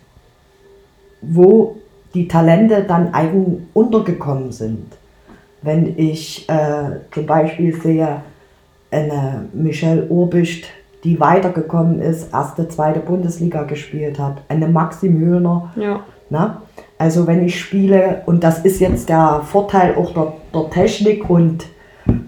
wo 1.20 1.76
die 2.14 2.28
Talente 2.28 2.84
dann 2.86 3.12
eigen 3.14 3.68
untergekommen 3.74 4.52
sind. 4.52 4.86
Wenn 5.62 5.98
ich 5.98 6.48
äh, 6.48 7.00
zum 7.12 7.26
Beispiel 7.26 7.74
sehe, 7.80 8.22
eine 8.90 9.46
Michelle 9.52 10.06
Urbicht, 10.06 10.66
die 11.04 11.20
weitergekommen 11.20 12.00
ist, 12.00 12.32
erste, 12.32 12.68
zweite 12.68 13.00
Bundesliga 13.00 13.64
gespielt 13.64 14.18
hat, 14.18 14.38
eine 14.48 14.68
Maxi 14.68 15.08
Mühlner, 15.08 15.72
Ja. 15.76 16.00
Ne? 16.30 16.56
Also 16.98 17.26
wenn 17.26 17.44
ich 17.44 17.58
spiele, 17.58 18.22
und 18.26 18.42
das 18.42 18.64
ist 18.64 18.80
jetzt 18.80 19.08
der 19.08 19.42
Vorteil 19.44 19.94
auch 19.96 20.12
der, 20.12 20.32
der 20.52 20.70
Technik 20.70 21.30
und 21.30 21.64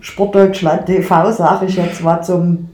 Sportdeutschland 0.00 0.86
TV, 0.86 1.32
sage 1.32 1.66
ich 1.66 1.76
jetzt 1.76 2.02
mal 2.02 2.22
zum, 2.22 2.68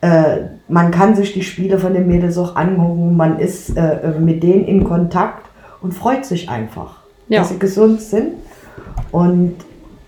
äh, 0.00 0.38
man 0.68 0.90
kann 0.90 1.14
sich 1.14 1.32
die 1.32 1.42
Spiele 1.42 1.78
von 1.78 1.94
den 1.94 2.06
Mädels 2.06 2.36
auch 2.36 2.56
angucken, 2.56 3.16
man 3.16 3.38
ist 3.38 3.76
äh, 3.76 4.12
mit 4.18 4.42
denen 4.42 4.64
in 4.64 4.84
Kontakt 4.84 5.46
und 5.82 5.92
freut 5.94 6.24
sich 6.24 6.48
einfach, 6.48 6.96
Ja. 7.28 7.40
dass 7.40 7.48
sie 7.50 7.58
gesund 7.58 8.00
sind. 8.00 8.34
Und 9.12 9.56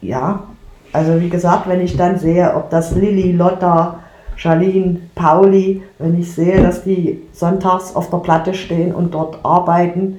ja, 0.00 0.45
also 0.93 1.21
wie 1.21 1.29
gesagt, 1.29 1.69
wenn 1.69 1.81
ich 1.81 1.97
dann 1.97 2.19
sehe, 2.19 2.55
ob 2.55 2.71
das 2.71 2.93
Lilly, 2.95 3.33
Lotta, 3.33 3.99
Charlene, 4.37 5.00
Pauli, 5.14 5.83
wenn 5.99 6.19
ich 6.19 6.33
sehe, 6.33 6.62
dass 6.62 6.83
die 6.85 7.21
sonntags 7.33 7.95
auf 7.95 8.11
der 8.11 8.19
Platte 8.19 8.55
stehen 8.55 8.95
und 8.95 9.14
dort 9.14 9.38
arbeiten, 9.45 10.19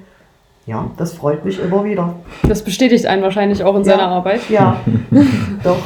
ja, 0.66 0.86
das 0.98 1.14
freut 1.14 1.44
mich 1.44 1.60
immer 1.62 1.84
wieder. 1.84 2.14
Das 2.48 2.64
bestätigt 2.64 3.06
einen 3.06 3.22
wahrscheinlich 3.22 3.64
auch 3.64 3.76
in 3.76 3.84
Ja. 3.84 3.92
seiner 3.98 4.08
Arbeit. 4.08 4.50
Ja, 4.50 4.78
doch. 5.64 5.78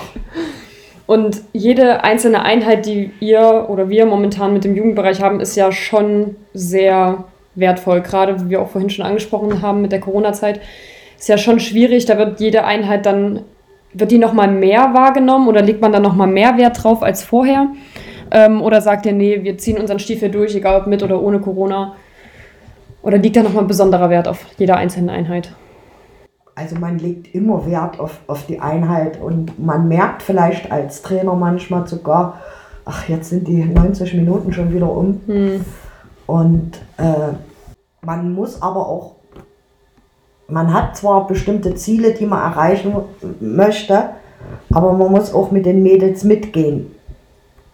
Und 1.08 1.42
jede 1.54 2.04
einzelne 2.04 2.44
Einheit, 2.44 2.86
die 2.86 3.12
ihr 3.22 3.66
oder 3.70 3.90
wir 3.90 4.06
momentan 4.06 4.54
mit 4.54 4.66
dem 4.66 4.76
Jugendbereich 4.76 5.22
haben, 5.22 5.40
ist 5.40 5.56
ja 5.56 5.72
schon 5.72 6.36
sehr 6.54 7.24
wertvoll. 7.58 8.02
Gerade 8.02 8.42
wie 8.42 8.50
wir 8.50 8.62
auch 8.62 8.70
vorhin 8.70 8.90
schon 8.90 9.06
angesprochen 9.06 9.62
haben 9.62 9.82
mit 9.82 9.92
der 9.92 10.00
Corona-Zeit, 10.00 10.62
ist 11.18 11.30
ja 11.30 11.38
schon 11.38 11.60
schwierig. 11.60 12.06
Da 12.06 12.18
wird 12.18 12.40
jede 12.40 12.64
Einheit 12.64 13.06
dann, 13.06 13.42
wird 13.94 14.12
die 14.12 14.18
nochmal 14.18 14.48
mehr 14.48 14.94
wahrgenommen 14.94 15.48
oder 15.48 15.62
legt 15.62 15.82
man 15.82 15.92
dann 15.92 16.04
nochmal 16.04 16.28
mehr 16.28 16.58
Wert 16.58 16.84
drauf 16.84 17.04
als 17.04 17.24
vorher? 17.24 17.68
Ähm, 18.32 18.62
oder 18.62 18.82
sagt 18.82 19.06
ihr, 19.06 19.14
nee, 19.14 19.44
wir 19.44 19.58
ziehen 19.58 19.78
unseren 19.78 20.00
Stiefel 20.00 20.30
durch, 20.30 20.56
egal 20.56 20.82
ob 20.82 20.88
mit 20.88 21.04
oder 21.04 21.22
ohne 21.22 21.40
Corona? 21.40 21.96
Oder 23.02 23.18
liegt 23.18 23.36
da 23.36 23.44
nochmal 23.44 23.64
ein 23.64 23.68
besonderer 23.68 24.10
Wert 24.10 24.28
auf 24.28 24.46
jeder 24.58 24.78
einzelnen 24.78 25.10
Einheit? 25.10 25.54
Also 26.56 26.76
man 26.76 26.98
legt 26.98 27.34
immer 27.36 27.66
Wert 27.68 28.00
auf, 28.00 28.20
auf 28.28 28.48
die 28.48 28.60
Einheit 28.60 29.22
und 29.22 29.64
man 29.64 29.88
merkt 29.88 30.24
vielleicht 30.24 30.72
als 30.72 31.04
Trainer 31.04 31.36
manchmal 31.36 31.88
sogar, 31.88 32.42
ach, 32.84 33.08
jetzt 33.08 33.30
sind 33.30 33.48
die 33.48 33.64
90 33.64 34.16
Minuten 34.16 34.52
schon 34.52 34.74
wieder 34.74 34.92
um. 34.92 35.22
Hm. 35.28 35.66
Und 36.26 36.78
äh, 36.98 37.34
man 38.08 38.34
muss 38.34 38.62
aber 38.62 38.88
auch 38.88 39.16
man 40.50 40.74
hat 40.74 40.96
zwar 40.96 41.28
bestimmte 41.28 41.76
Ziele, 41.76 42.14
die 42.14 42.26
man 42.26 42.40
erreichen 42.40 42.94
möchte, 43.42 44.12
aber 44.72 44.94
man 44.94 45.12
muss 45.12 45.34
auch 45.34 45.52
mit 45.52 45.66
den 45.66 45.84
Mädels 45.84 46.24
mitgehen. 46.24 46.96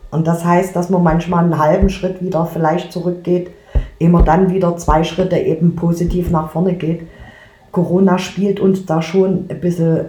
Und 0.10 0.26
das 0.26 0.44
heißt, 0.44 0.76
dass 0.76 0.90
man 0.90 1.04
manchmal 1.04 1.44
einen 1.44 1.60
halben 1.60 1.92
Schritt 1.92 2.24
wieder 2.24 2.48
vielleicht 2.48 2.92
zurückgeht, 2.92 3.52
man 4.00 4.26
dann 4.26 4.52
wieder 4.52 4.76
zwei 4.78 5.04
Schritte 5.04 5.38
eben 5.38 5.76
positiv 5.76 6.32
nach 6.32 6.50
vorne 6.50 6.74
geht. 6.74 7.08
Corona 7.72 8.18
spielt 8.18 8.60
uns 8.60 8.88
da 8.88 9.04
schon 9.04 9.46
ein 9.50 9.62
bisschen, 9.62 10.08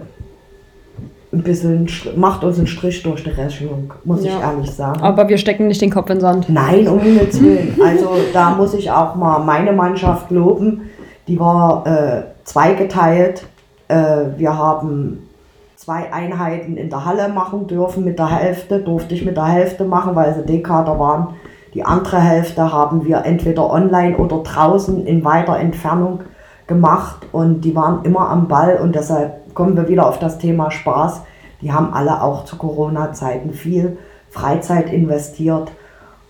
ein 1.35 1.43
bisschen 1.43 1.87
macht 2.15 2.43
uns 2.43 2.57
einen 2.57 2.67
Strich 2.67 3.03
durch 3.03 3.23
die 3.23 3.29
Rechnung, 3.29 3.93
muss 4.03 4.23
ja. 4.23 4.31
ich 4.31 4.39
ehrlich 4.39 4.71
sagen. 4.71 5.01
Aber 5.01 5.27
wir 5.27 5.37
stecken 5.37 5.67
nicht 5.67 5.81
den 5.81 5.91
Kopf 5.91 6.09
in 6.09 6.17
den 6.17 6.21
Sand. 6.21 6.49
Nein, 6.49 6.87
um 6.87 6.99
Himmels 6.99 7.41
Willen. 7.41 7.75
Also 7.83 8.09
da 8.33 8.51
muss 8.51 8.73
ich 8.73 8.89
auch 8.89 9.15
mal 9.15 9.39
meine 9.39 9.73
Mannschaft 9.73 10.31
loben. 10.31 10.89
Die 11.27 11.39
war 11.39 11.85
äh, 11.85 12.23
zweigeteilt. 12.43 13.45
Äh, 13.87 13.95
wir 14.37 14.57
haben 14.57 15.27
zwei 15.75 16.11
Einheiten 16.11 16.77
in 16.77 16.89
der 16.89 17.05
Halle 17.05 17.27
machen 17.29 17.67
dürfen. 17.67 18.05
Mit 18.05 18.17
der 18.17 18.29
Hälfte 18.29 18.79
durfte 18.79 19.13
ich 19.13 19.25
mit 19.25 19.35
der 19.35 19.45
Hälfte 19.45 19.83
machen, 19.83 20.15
weil 20.15 20.33
sie 20.33 20.45
D-Kader 20.45 20.97
waren. 20.97 21.35
Die 21.73 21.83
andere 21.83 22.21
Hälfte 22.21 22.71
haben 22.71 23.05
wir 23.05 23.25
entweder 23.25 23.69
online 23.69 24.15
oder 24.15 24.37
draußen 24.37 25.05
in 25.05 25.25
weiter 25.25 25.59
Entfernung 25.59 26.21
gemacht 26.67 27.27
und 27.31 27.61
die 27.61 27.75
waren 27.75 28.03
immer 28.03 28.29
am 28.29 28.47
Ball 28.47 28.77
und 28.77 28.95
deshalb 28.95 29.53
kommen 29.53 29.75
wir 29.75 29.87
wieder 29.87 30.07
auf 30.07 30.19
das 30.19 30.37
Thema 30.37 30.71
Spaß. 30.71 31.21
Die 31.61 31.71
haben 31.71 31.93
alle 31.93 32.21
auch 32.21 32.45
zu 32.45 32.57
Corona-Zeiten 32.57 33.53
viel 33.53 33.97
Freizeit 34.29 34.91
investiert 34.91 35.71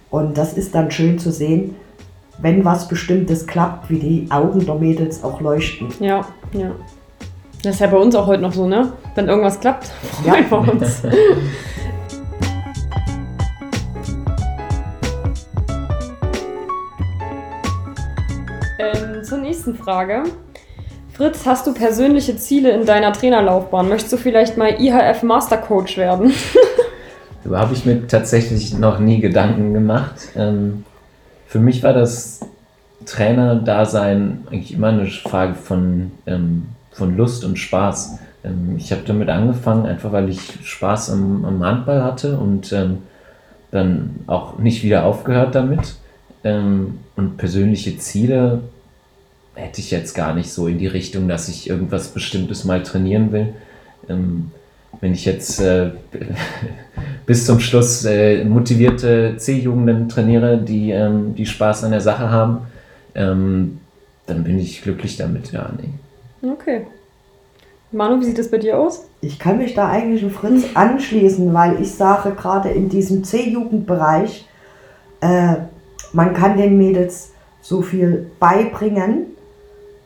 und 0.10 0.38
das 0.38 0.54
ist 0.54 0.76
dann 0.76 0.92
schön 0.92 1.18
zu 1.18 1.32
sehen, 1.32 1.76
wenn 2.38 2.66
was 2.66 2.88
Bestimmtes 2.88 3.48
klappt, 3.48 3.90
wie 3.90 4.00
die 4.00 4.28
Augen 4.30 4.66
der 4.66 4.76
Mädels 4.76 5.24
auch 5.24 5.42
leuchten. 5.42 5.88
Ja, 6.00 6.26
ja. 6.54 6.72
Das 7.64 7.76
ist 7.76 7.80
ja 7.82 7.88
bei 7.88 7.98
uns 7.98 8.14
auch 8.14 8.28
heute 8.28 8.44
noch 8.44 8.54
so, 8.54 8.68
ne? 8.68 8.94
Wenn 9.16 9.28
irgendwas 9.28 9.60
klappt, 9.60 9.86
freuen 10.24 10.44
ja. 10.44 10.52
wir 10.52 10.74
uns. 10.74 11.02
Frage. 19.86 20.24
Fritz, 21.14 21.46
hast 21.46 21.68
du 21.68 21.74
persönliche 21.76 22.36
Ziele 22.38 22.72
in 22.72 22.88
deiner 22.88 23.14
Trainerlaufbahn? 23.14 23.88
Möchtest 23.88 24.14
du 24.14 24.18
vielleicht 24.18 24.58
mal 24.58 24.82
IHF 24.82 25.22
Mastercoach 25.22 25.98
werden? 25.98 26.34
Darüber 27.44 27.60
habe 27.60 27.76
ich 27.76 27.86
mir 27.86 28.08
tatsächlich 28.08 28.76
noch 28.76 28.98
nie 28.98 29.22
Gedanken 29.22 29.76
gemacht. 29.76 30.16
Ähm, 30.36 30.86
für 31.46 31.60
mich 31.60 31.84
war 31.84 31.94
das 31.94 32.40
Trainer-Dasein 33.06 34.48
eigentlich 34.50 34.74
immer 34.74 34.88
eine 34.88 35.06
Frage 35.06 35.54
von 35.54 36.10
ähm, 36.26 36.70
von 36.92 37.16
Lust 37.16 37.46
und 37.46 37.60
Spaß. 37.60 38.18
Ähm, 38.44 38.78
ich 38.78 38.92
habe 38.92 39.04
damit 39.06 39.30
angefangen, 39.30 39.86
einfach 39.86 40.12
weil 40.12 40.30
ich 40.30 40.42
Spaß 40.64 41.12
am, 41.12 41.46
am 41.46 41.64
Handball 41.64 42.04
hatte 42.04 42.40
und 42.40 42.74
dann 43.72 44.16
auch 44.26 44.58
nicht 44.58 44.84
wieder 44.84 45.04
aufgehört 45.04 45.54
damit. 45.54 45.96
Und 46.44 47.38
persönliche 47.38 47.98
Ziele 47.98 48.62
hätte 49.56 49.82
ich 49.82 49.92
jetzt 49.92 50.14
gar 50.14 50.34
nicht 50.34 50.52
so 50.52 50.68
in 50.68 50.78
die 50.78 50.88
Richtung, 50.88 51.28
dass 51.28 51.48
ich 51.48 51.70
irgendwas 51.70 52.10
Bestimmtes 52.10 52.66
mal 52.66 52.84
trainieren 52.84 53.32
will. 53.32 53.54
Ähm, 54.10 54.52
wenn 55.02 55.14
ich 55.14 55.26
jetzt 55.26 55.60
äh, 55.60 55.92
bis 57.26 57.46
zum 57.46 57.60
Schluss 57.60 58.06
äh, 58.06 58.44
motivierte 58.44 59.36
C-Jugenden 59.38 60.10
trainiere, 60.10 60.58
die, 60.58 60.92
ähm, 60.92 61.36
die 61.36 61.46
Spaß 61.46 61.84
an 61.84 61.92
der 61.92 62.02
Sache 62.02 62.30
haben, 62.30 62.68
ähm, 63.16 63.80
dann 64.28 64.44
bin 64.44 64.60
ich 64.60 64.82
glücklich 64.82 65.18
damit, 65.18 65.52
ja, 65.52 65.70
nee. 65.78 66.50
Okay. 66.50 66.86
Manu, 67.92 68.20
wie 68.20 68.26
sieht 68.26 68.38
das 68.38 68.52
bei 68.52 68.58
dir 68.58 68.78
aus? 68.78 69.06
Ich 69.22 69.40
kann 69.40 69.58
mich 69.58 69.74
da 69.74 69.90
eigentlich 69.90 70.24
an 70.24 70.32
Fritz 70.32 70.66
anschließen, 70.74 71.54
weil 71.54 71.82
ich 71.82 71.92
sage, 71.92 72.32
gerade 72.32 72.70
in 72.70 72.90
diesem 72.90 73.24
C-Jugendbereich, 73.24 74.48
äh, 75.22 75.56
man 76.12 76.34
kann 76.34 76.58
den 76.58 76.78
Mädels 76.78 77.32
so 77.62 77.82
viel 77.82 78.30
beibringen 78.40 79.35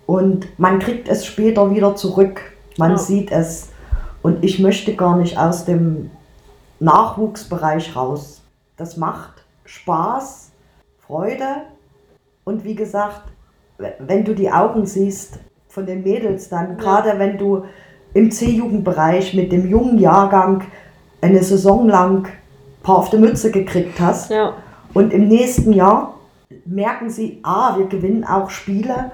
und 0.09 0.47
man 0.57 0.79
kriegt 0.79 1.07
es 1.07 1.23
später 1.23 1.69
wieder 1.69 1.95
zurück. 1.95 2.41
Man 2.79 2.93
ja. 2.93 2.97
sieht 2.97 3.31
es. 3.31 3.69
Und 4.23 4.43
ich 4.43 4.57
möchte 4.57 4.95
gar 4.95 5.15
nicht 5.15 5.37
aus 5.37 5.65
dem 5.65 6.09
Nachwuchsbereich 6.79 7.95
raus. 7.95 8.41
Das 8.75 8.97
macht 8.97 9.45
Spaß, 9.65 10.49
Freude 11.05 11.45
und 12.43 12.63
wie 12.63 12.73
gesagt, 12.73 13.21
wenn 13.99 14.25
du 14.25 14.33
die 14.33 14.51
Augen 14.51 14.87
siehst, 14.87 15.37
von 15.67 15.85
den 15.85 16.01
Mädels 16.01 16.49
dann, 16.49 16.77
gerade 16.77 17.19
wenn 17.19 17.37
du 17.37 17.65
im 18.15 18.31
C-Jugendbereich 18.31 19.35
mit 19.35 19.51
dem 19.51 19.69
jungen 19.69 19.99
Jahrgang 19.99 20.63
eine 21.21 21.43
Saison 21.43 21.87
lang 21.87 22.25
ein 22.25 22.81
paar 22.81 22.97
auf 22.97 23.11
die 23.11 23.17
Mütze 23.17 23.51
gekriegt 23.51 23.99
hast 23.99 24.31
ja. 24.31 24.55
und 24.95 25.13
im 25.13 25.27
nächsten 25.27 25.71
Jahr 25.71 26.15
merken 26.65 27.11
sie, 27.11 27.41
ah, 27.43 27.77
wir 27.77 27.85
gewinnen 27.85 28.23
auch 28.23 28.49
Spiele 28.49 29.11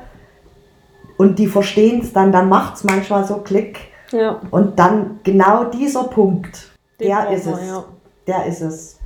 und 1.18 1.40
die 1.40 1.48
verstehen 1.48 2.02
es 2.02 2.14
dann, 2.14 2.32
dann 2.32 2.50
macht 2.50 2.76
es 2.76 2.84
manchmal 2.84 3.26
so 3.26 3.38
Klick 3.38 3.80
ja. 4.12 4.42
und 4.52 4.80
dann 4.80 5.20
genau 5.24 5.66
dieser 5.66 6.06
Punkt, 6.06 6.70
Den 7.00 7.08
der 7.08 7.30
ist 7.32 7.48
es, 7.48 7.68
ja. 7.68 7.84
der 8.28 8.46
ist 8.46 8.62
es. 8.62 9.00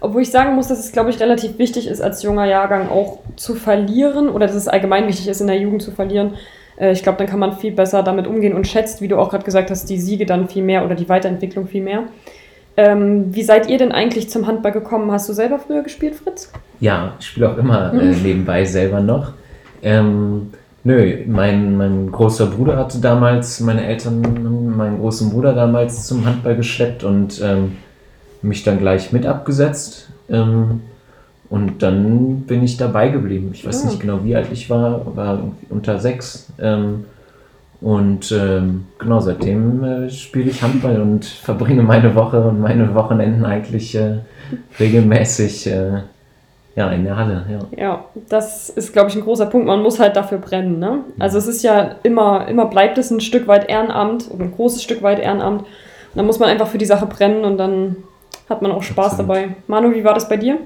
Obwohl 0.00 0.22
ich 0.22 0.30
sagen 0.30 0.54
muss, 0.54 0.68
dass 0.68 0.78
es, 0.78 0.92
glaube 0.92 1.10
ich, 1.10 1.20
relativ 1.20 1.58
wichtig 1.58 1.88
ist, 1.88 2.02
als 2.02 2.22
junger 2.22 2.44
Jahrgang 2.44 2.90
auch 2.90 3.20
zu 3.36 3.54
verlieren 3.54 4.28
oder 4.28 4.46
dass 4.46 4.56
es 4.56 4.68
allgemein 4.68 5.06
wichtig 5.06 5.28
ist, 5.28 5.40
in 5.40 5.46
der 5.46 5.58
Jugend 5.58 5.82
zu 5.82 5.92
verlieren, 5.92 6.34
äh, 6.78 6.92
ich 6.92 7.02
glaube, 7.02 7.18
dann 7.18 7.26
kann 7.26 7.38
man 7.38 7.56
viel 7.56 7.72
besser 7.72 8.02
damit 8.02 8.26
umgehen 8.26 8.54
und 8.54 8.66
schätzt, 8.66 9.00
wie 9.00 9.08
du 9.08 9.18
auch 9.18 9.30
gerade 9.30 9.44
gesagt 9.44 9.70
hast, 9.70 9.88
die 9.88 9.98
Siege 9.98 10.26
dann 10.26 10.48
viel 10.48 10.62
mehr 10.62 10.84
oder 10.84 10.94
die 10.94 11.08
Weiterentwicklung 11.08 11.68
viel 11.68 11.82
mehr. 11.82 12.04
Ähm, 12.76 13.34
wie 13.34 13.44
seid 13.44 13.68
ihr 13.68 13.78
denn 13.78 13.92
eigentlich 13.92 14.28
zum 14.28 14.46
Handball 14.46 14.72
gekommen? 14.72 15.10
Hast 15.12 15.28
du 15.28 15.32
selber 15.32 15.58
früher 15.58 15.82
gespielt, 15.82 16.16
Fritz? 16.16 16.52
Ja, 16.80 17.14
ich 17.20 17.26
spiele 17.26 17.50
auch 17.50 17.56
immer 17.56 17.92
äh, 17.94 18.16
nebenbei 18.22 18.64
selber 18.64 19.00
noch. 19.00 19.32
Ähm, 19.82 20.52
nö, 20.84 21.16
mein, 21.26 21.76
mein 21.76 22.12
großer 22.12 22.46
Bruder 22.46 22.76
hatte 22.76 22.98
damals, 22.98 23.60
meine 23.60 23.86
Eltern 23.86 24.76
meinen 24.76 24.98
großen 24.98 25.30
Bruder 25.30 25.54
damals 25.54 26.06
zum 26.06 26.24
Handball 26.24 26.56
geschleppt 26.56 27.04
und 27.04 27.40
ähm, 27.42 27.72
mich 28.42 28.62
dann 28.62 28.78
gleich 28.78 29.12
mit 29.12 29.26
abgesetzt. 29.26 30.08
Ähm, 30.28 30.82
und 31.50 31.82
dann 31.82 32.42
bin 32.42 32.62
ich 32.62 32.76
dabei 32.76 33.08
geblieben. 33.08 33.50
Ich 33.52 33.66
weiß 33.66 33.84
ja. 33.84 33.90
nicht 33.90 34.00
genau, 34.00 34.24
wie 34.24 34.34
alt 34.34 34.48
ich 34.52 34.70
war, 34.70 35.16
war 35.16 35.40
unter 35.68 35.98
sechs. 35.98 36.48
Ähm, 36.58 37.04
und 37.80 38.32
ähm, 38.32 38.86
genau, 38.98 39.20
seitdem 39.20 39.84
äh, 39.84 40.10
spiele 40.10 40.50
ich 40.50 40.62
Handball 40.62 41.00
und 41.00 41.24
verbringe 41.42 41.82
meine 41.82 42.14
Woche 42.14 42.40
und 42.40 42.60
meine 42.60 42.94
Wochenenden 42.94 43.44
eigentlich 43.44 43.94
äh, 43.94 44.18
regelmäßig 44.80 45.66
äh, 45.66 46.00
ja, 46.76 46.90
in 46.90 47.04
der 47.04 47.16
Halle. 47.16 47.46
Ja, 47.48 47.82
ja 47.82 48.04
das 48.28 48.68
ist, 48.68 48.92
glaube 48.92 49.08
ich, 49.08 49.16
ein 49.16 49.22
großer 49.22 49.46
Punkt. 49.46 49.66
Man 49.66 49.82
muss 49.82 50.00
halt 50.00 50.16
dafür 50.16 50.38
brennen. 50.38 50.78
Ne? 50.78 51.04
Also 51.18 51.38
es 51.38 51.46
ist 51.46 51.62
ja 51.62 51.96
immer, 52.02 52.48
immer 52.48 52.66
bleibt 52.66 52.98
es 52.98 53.10
ein 53.10 53.20
Stück 53.20 53.46
weit 53.46 53.68
Ehrenamt 53.68 54.30
oder 54.30 54.44
ein 54.44 54.52
großes 54.52 54.82
Stück 54.82 55.02
weit 55.02 55.20
Ehrenamt. 55.20 55.62
Und 55.62 55.68
dann 56.18 56.26
muss 56.26 56.38
man 56.38 56.48
einfach 56.48 56.68
für 56.68 56.78
die 56.78 56.84
Sache 56.84 57.06
brennen 57.06 57.44
und 57.44 57.58
dann 57.58 57.96
hat 58.48 58.60
man 58.60 58.72
auch 58.72 58.82
Spaß 58.82 59.12
Absolut. 59.12 59.28
dabei. 59.30 59.56
Manu, 59.66 59.92
wie 59.92 60.04
war 60.04 60.14
das 60.14 60.28
bei 60.28 60.36
dir? 60.36 60.58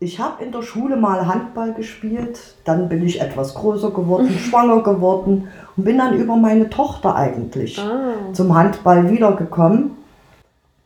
Ich 0.00 0.18
habe 0.18 0.42
in 0.44 0.52
der 0.52 0.62
Schule 0.62 0.96
mal 0.96 1.26
Handball 1.26 1.72
gespielt, 1.72 2.38
dann 2.64 2.88
bin 2.88 3.04
ich 3.06 3.20
etwas 3.20 3.54
größer 3.54 3.90
geworden, 3.90 4.28
schwanger 4.38 4.82
geworden 4.82 5.48
und 5.76 5.84
bin 5.84 5.98
dann 5.98 6.14
über 6.14 6.36
meine 6.36 6.68
Tochter 6.68 7.14
eigentlich 7.14 7.78
ah. 7.78 8.32
zum 8.32 8.54
Handball 8.54 9.10
wiedergekommen. 9.10 9.92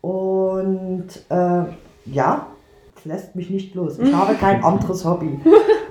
Und 0.01 1.09
äh, 1.31 1.63
ja, 2.07 2.47
es 2.99 3.05
lässt 3.05 3.37
mich 3.37 3.51
nicht 3.51 3.75
los. 3.75 3.99
Ich 3.99 4.13
habe 4.13 4.35
kein 4.35 4.63
anderes 4.65 5.05
Hobby, 5.05 5.39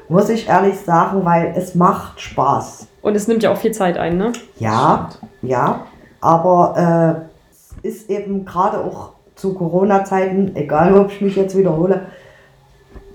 muss 0.10 0.30
ich 0.30 0.48
ehrlich 0.48 0.80
sagen, 0.80 1.24
weil 1.26 1.54
es 1.56 1.76
macht 1.76 2.20
Spaß. 2.20 2.88
Und 3.02 3.16
es 3.16 3.28
nimmt 3.28 3.44
ja 3.44 3.52
auch 3.52 3.58
viel 3.58 3.72
Zeit 3.72 3.98
ein, 3.98 4.18
ne? 4.18 4.34
Ja, 4.60 5.10
ja, 5.42 5.86
aber 6.22 7.28
äh, 7.46 7.56
es 7.86 8.00
ist 8.00 8.10
eben 8.10 8.46
gerade 8.46 8.84
auch 8.84 9.12
zu 9.36 9.54
Corona-Zeiten, 9.54 10.56
egal 10.56 10.98
ob 10.98 11.12
ich 11.12 11.22
mich 11.22 11.36
jetzt 11.36 11.56
wiederhole, 11.56 12.08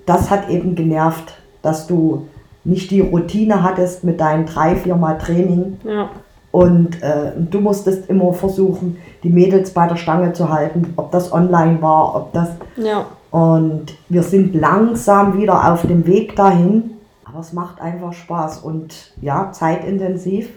das 0.06 0.30
hat 0.30 0.48
eben 0.48 0.74
genervt, 0.74 1.34
dass 1.62 1.86
du 1.86 2.28
nicht 2.64 2.90
die 2.90 3.00
Routine 3.00 3.62
hattest 3.62 4.04
mit 4.04 4.20
deinen 4.20 4.46
drei, 4.46 4.76
vier 4.76 4.94
Mal 4.94 5.18
Training. 5.18 5.80
Ja. 5.84 6.10
Und 6.52 7.02
äh, 7.02 7.32
du 7.36 7.60
musstest 7.60 8.08
immer 8.08 8.32
versuchen, 8.32 8.98
die 9.22 9.30
Mädels 9.30 9.72
bei 9.72 9.86
der 9.86 9.96
Stange 9.96 10.32
zu 10.32 10.50
halten, 10.50 10.92
ob 10.96 11.10
das 11.10 11.32
online 11.32 11.80
war, 11.80 12.14
ob 12.14 12.32
das. 12.32 12.50
Ja. 12.76 13.06
Und 13.32 13.86
wir 14.10 14.22
sind 14.22 14.54
langsam 14.54 15.40
wieder 15.40 15.72
auf 15.72 15.82
dem 15.82 16.06
Weg 16.06 16.36
dahin. 16.36 16.98
Aber 17.24 17.40
es 17.40 17.54
macht 17.54 17.80
einfach 17.80 18.12
Spaß 18.12 18.58
und 18.58 19.14
ja, 19.22 19.50
zeitintensiv. 19.52 20.50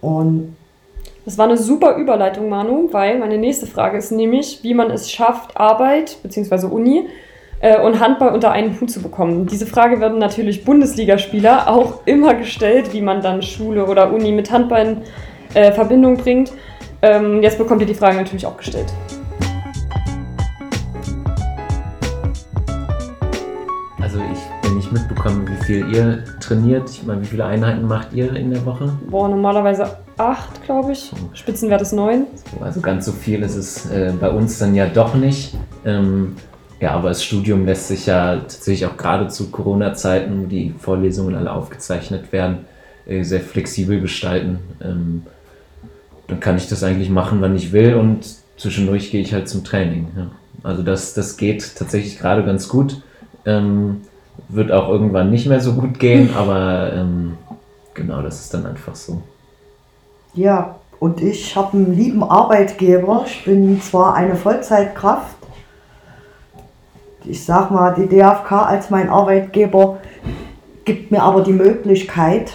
Und 0.00 0.56
das 1.26 1.36
war 1.36 1.44
eine 1.44 1.58
super 1.58 1.96
Überleitung, 1.96 2.48
Manu, 2.48 2.88
weil 2.92 3.18
meine 3.18 3.36
nächste 3.36 3.66
Frage 3.66 3.98
ist 3.98 4.10
nämlich, 4.10 4.60
wie 4.62 4.72
man 4.72 4.90
es 4.90 5.10
schafft, 5.10 5.56
Arbeit 5.56 6.18
bzw. 6.22 6.66
Uni 6.66 7.08
äh, 7.60 7.78
und 7.80 8.00
Handball 8.00 8.34
unter 8.34 8.50
einen 8.50 8.80
Hut 8.80 8.90
zu 8.90 9.02
bekommen? 9.02 9.46
Diese 9.46 9.66
Frage 9.66 10.00
werden 10.00 10.18
natürlich 10.18 10.64
Bundesligaspieler 10.64 11.68
auch 11.68 12.06
immer 12.06 12.34
gestellt, 12.34 12.94
wie 12.94 13.02
man 13.02 13.20
dann 13.20 13.42
Schule 13.42 13.84
oder 13.84 14.12
Uni 14.12 14.32
mit 14.32 14.50
Handball 14.50 14.86
in 14.86 15.62
äh, 15.62 15.72
Verbindung 15.72 16.16
bringt. 16.16 16.52
Ähm, 17.02 17.42
jetzt 17.42 17.58
bekommt 17.58 17.82
ihr 17.82 17.86
die 17.86 17.94
Frage 17.94 18.16
natürlich 18.16 18.46
auch 18.46 18.56
gestellt. 18.56 18.92
Wenn 24.94 25.02
ich 25.02 25.08
mitbekomme, 25.08 25.48
wie 25.48 25.64
viel 25.64 25.94
ihr 25.94 26.24
trainiert, 26.40 26.90
ich 26.90 27.04
meine, 27.04 27.22
wie 27.22 27.26
viele 27.26 27.44
Einheiten 27.44 27.86
macht 27.86 28.12
ihr 28.12 28.34
in 28.34 28.50
der 28.50 28.64
Woche? 28.64 28.92
Boah, 29.10 29.28
normalerweise 29.28 29.96
acht, 30.16 30.62
glaube 30.64 30.92
ich. 30.92 31.10
Spitzenwert 31.32 31.82
ist 31.82 31.92
neun. 31.92 32.26
Also 32.60 32.80
ganz 32.80 33.06
so 33.06 33.12
viel 33.12 33.42
ist 33.42 33.56
es 33.56 33.90
äh, 33.90 34.12
bei 34.18 34.30
uns 34.30 34.58
dann 34.58 34.74
ja 34.74 34.86
doch 34.86 35.14
nicht. 35.14 35.56
Ähm, 35.84 36.36
ja, 36.80 36.92
aber 36.92 37.08
das 37.08 37.24
Studium 37.24 37.66
lässt 37.66 37.88
sich 37.88 38.06
ja 38.06 38.36
tatsächlich 38.36 38.86
auch 38.86 38.96
gerade 38.96 39.28
zu 39.28 39.50
Corona-Zeiten, 39.50 40.42
wo 40.42 40.46
die 40.46 40.74
Vorlesungen 40.78 41.34
alle 41.34 41.52
aufgezeichnet 41.52 42.32
werden, 42.32 42.66
äh, 43.06 43.22
sehr 43.22 43.40
flexibel 43.40 44.00
gestalten. 44.00 44.58
Ähm, 44.82 45.22
dann 46.28 46.40
kann 46.40 46.56
ich 46.56 46.68
das 46.68 46.82
eigentlich 46.82 47.10
machen, 47.10 47.40
wann 47.40 47.56
ich 47.56 47.72
will 47.72 47.94
und 47.94 48.26
zwischendurch 48.56 49.10
gehe 49.10 49.20
ich 49.20 49.34
halt 49.34 49.48
zum 49.48 49.64
Training. 49.64 50.08
Ja. 50.16 50.30
Also 50.62 50.82
das, 50.82 51.14
das 51.14 51.36
geht 51.36 51.76
tatsächlich 51.76 52.18
gerade 52.18 52.44
ganz 52.44 52.68
gut. 52.68 53.02
Ähm, 53.44 54.02
wird 54.48 54.72
auch 54.72 54.88
irgendwann 54.88 55.30
nicht 55.30 55.46
mehr 55.46 55.60
so 55.60 55.74
gut 55.74 55.98
gehen, 55.98 56.30
aber 56.36 56.92
ähm, 56.92 57.36
genau, 57.94 58.22
das 58.22 58.40
ist 58.40 58.54
dann 58.54 58.66
einfach 58.66 58.94
so. 58.94 59.22
Ja, 60.34 60.76
und 61.00 61.22
ich 61.22 61.54
habe 61.56 61.76
einen 61.76 61.96
lieben 61.96 62.22
Arbeitgeber. 62.22 63.24
Ich 63.26 63.44
bin 63.44 63.80
zwar 63.80 64.14
eine 64.14 64.36
Vollzeitkraft. 64.36 65.36
Ich 67.24 67.44
sag 67.44 67.70
mal, 67.70 67.94
die 67.94 68.06
DFK 68.06 68.52
als 68.52 68.90
mein 68.90 69.08
Arbeitgeber 69.08 69.98
gibt 70.84 71.10
mir 71.10 71.22
aber 71.22 71.42
die 71.42 71.52
Möglichkeit, 71.52 72.52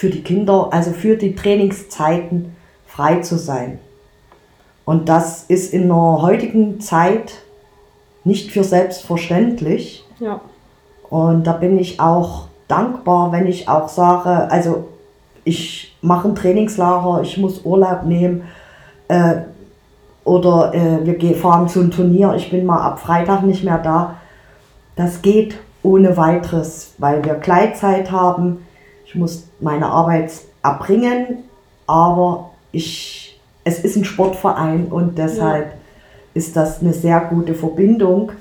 für 0.00 0.08
die 0.08 0.22
Kinder, 0.22 0.70
also 0.72 0.92
für 0.92 1.16
die 1.16 1.34
Trainingszeiten 1.34 2.56
frei 2.86 3.16
zu 3.16 3.36
sein. 3.36 3.78
Und 4.86 5.10
das 5.10 5.44
ist 5.44 5.74
in 5.74 5.88
der 5.88 6.22
heutigen 6.22 6.80
Zeit 6.80 7.34
nicht 8.24 8.50
für 8.50 8.64
selbstverständlich. 8.64 10.04
Ja. 10.20 10.40
Und 11.08 11.44
da 11.46 11.52
bin 11.52 11.78
ich 11.78 11.98
auch 11.98 12.46
dankbar, 12.68 13.32
wenn 13.32 13.46
ich 13.46 13.68
auch 13.68 13.88
sage, 13.88 14.50
also 14.50 14.88
ich 15.44 15.96
mache 16.02 16.28
ein 16.28 16.34
Trainingslager, 16.34 17.22
ich 17.22 17.36
muss 17.38 17.64
Urlaub 17.64 18.04
nehmen 18.04 18.44
äh, 19.08 19.36
oder 20.24 20.72
äh, 20.74 21.04
wir 21.04 21.34
fahren 21.34 21.68
zu 21.68 21.80
einem 21.80 21.90
Turnier, 21.90 22.34
ich 22.36 22.50
bin 22.50 22.64
mal 22.64 22.82
ab 22.82 23.00
Freitag 23.00 23.42
nicht 23.42 23.64
mehr 23.64 23.78
da. 23.78 24.16
Das 24.94 25.22
geht 25.22 25.56
ohne 25.82 26.16
weiteres, 26.16 26.94
weil 26.98 27.24
wir 27.24 27.34
Gleitzeit 27.34 28.12
haben. 28.12 28.66
Ich 29.06 29.14
muss 29.14 29.48
meine 29.60 29.86
Arbeit 29.86 30.30
erbringen, 30.62 31.38
aber 31.86 32.50
ich, 32.70 33.40
es 33.64 33.80
ist 33.80 33.96
ein 33.96 34.04
Sportverein 34.04 34.86
und 34.86 35.18
deshalb 35.18 35.66
ja. 35.66 35.72
ist 36.34 36.54
das 36.54 36.80
eine 36.80 36.92
sehr 36.92 37.20
gute 37.20 37.54
Verbindung 37.54 38.32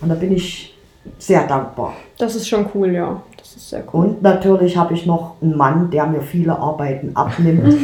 und 0.00 0.08
da 0.08 0.14
bin 0.14 0.32
ich 0.32 0.77
sehr 1.18 1.46
dankbar. 1.46 1.94
Das 2.18 2.34
ist 2.34 2.48
schon 2.48 2.66
cool, 2.74 2.92
ja. 2.92 3.22
Das 3.36 3.56
ist 3.56 3.70
sehr 3.70 3.82
cool. 3.92 4.06
Und 4.06 4.22
natürlich 4.22 4.76
habe 4.76 4.94
ich 4.94 5.06
noch 5.06 5.36
einen 5.40 5.56
Mann, 5.56 5.90
der 5.90 6.06
mir 6.06 6.20
viele 6.20 6.58
Arbeiten 6.58 7.12
abnimmt. 7.14 7.74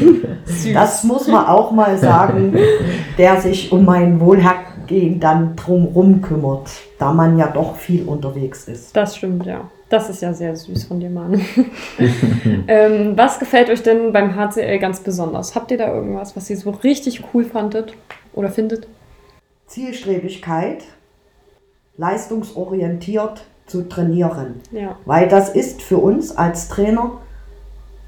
das 0.75 1.05
muss 1.05 1.27
man 1.29 1.47
auch 1.47 1.71
mal 1.71 1.97
sagen, 1.97 2.55
der 3.17 3.41
sich 3.41 3.73
um 3.73 3.85
mein 3.85 4.21
Wohlhergehen 4.21 5.21
dann 5.21 5.57
drumherum 5.57 6.21
kümmert, 6.21 6.71
da 6.99 7.13
man 7.13 7.39
ja 7.39 7.47
doch 7.47 7.77
viel 7.77 8.05
unterwegs 8.05 8.69
ist. 8.69 8.95
Das 8.95 9.17
stimmt, 9.17 9.47
ja. 9.47 9.63
Das 9.89 10.11
ist 10.11 10.23
ja 10.23 10.33
sehr 10.33 10.57
süß 10.57 10.85
von 10.85 10.99
dir, 10.99 11.11
Mann. 11.11 11.41
ähm, 12.69 13.13
was 13.17 13.39
gefällt 13.39 13.71
euch 13.71 13.83
denn 13.83 14.13
beim 14.13 14.35
HCL 14.35 14.79
ganz 14.79 15.01
besonders? 15.01 15.55
Habt 15.55 15.71
ihr 15.71 15.79
da 15.79 15.95
irgendwas, 15.95 16.35
was 16.37 16.51
ihr 16.51 16.57
so 16.57 16.71
richtig 16.71 17.23
cool 17.33 17.45
fandet 17.45 17.95
oder 18.33 18.49
findet? 18.49 18.89
Zielstrebigkeit, 19.67 20.85
leistungsorientiert 21.97 23.45
zu 23.67 23.89
trainieren. 23.89 24.61
Ja. 24.73 24.97
Weil 25.05 25.29
das 25.29 25.51
ist 25.51 25.83
für 25.83 25.99
uns 25.99 26.37
als 26.37 26.69
Trainer 26.69 27.13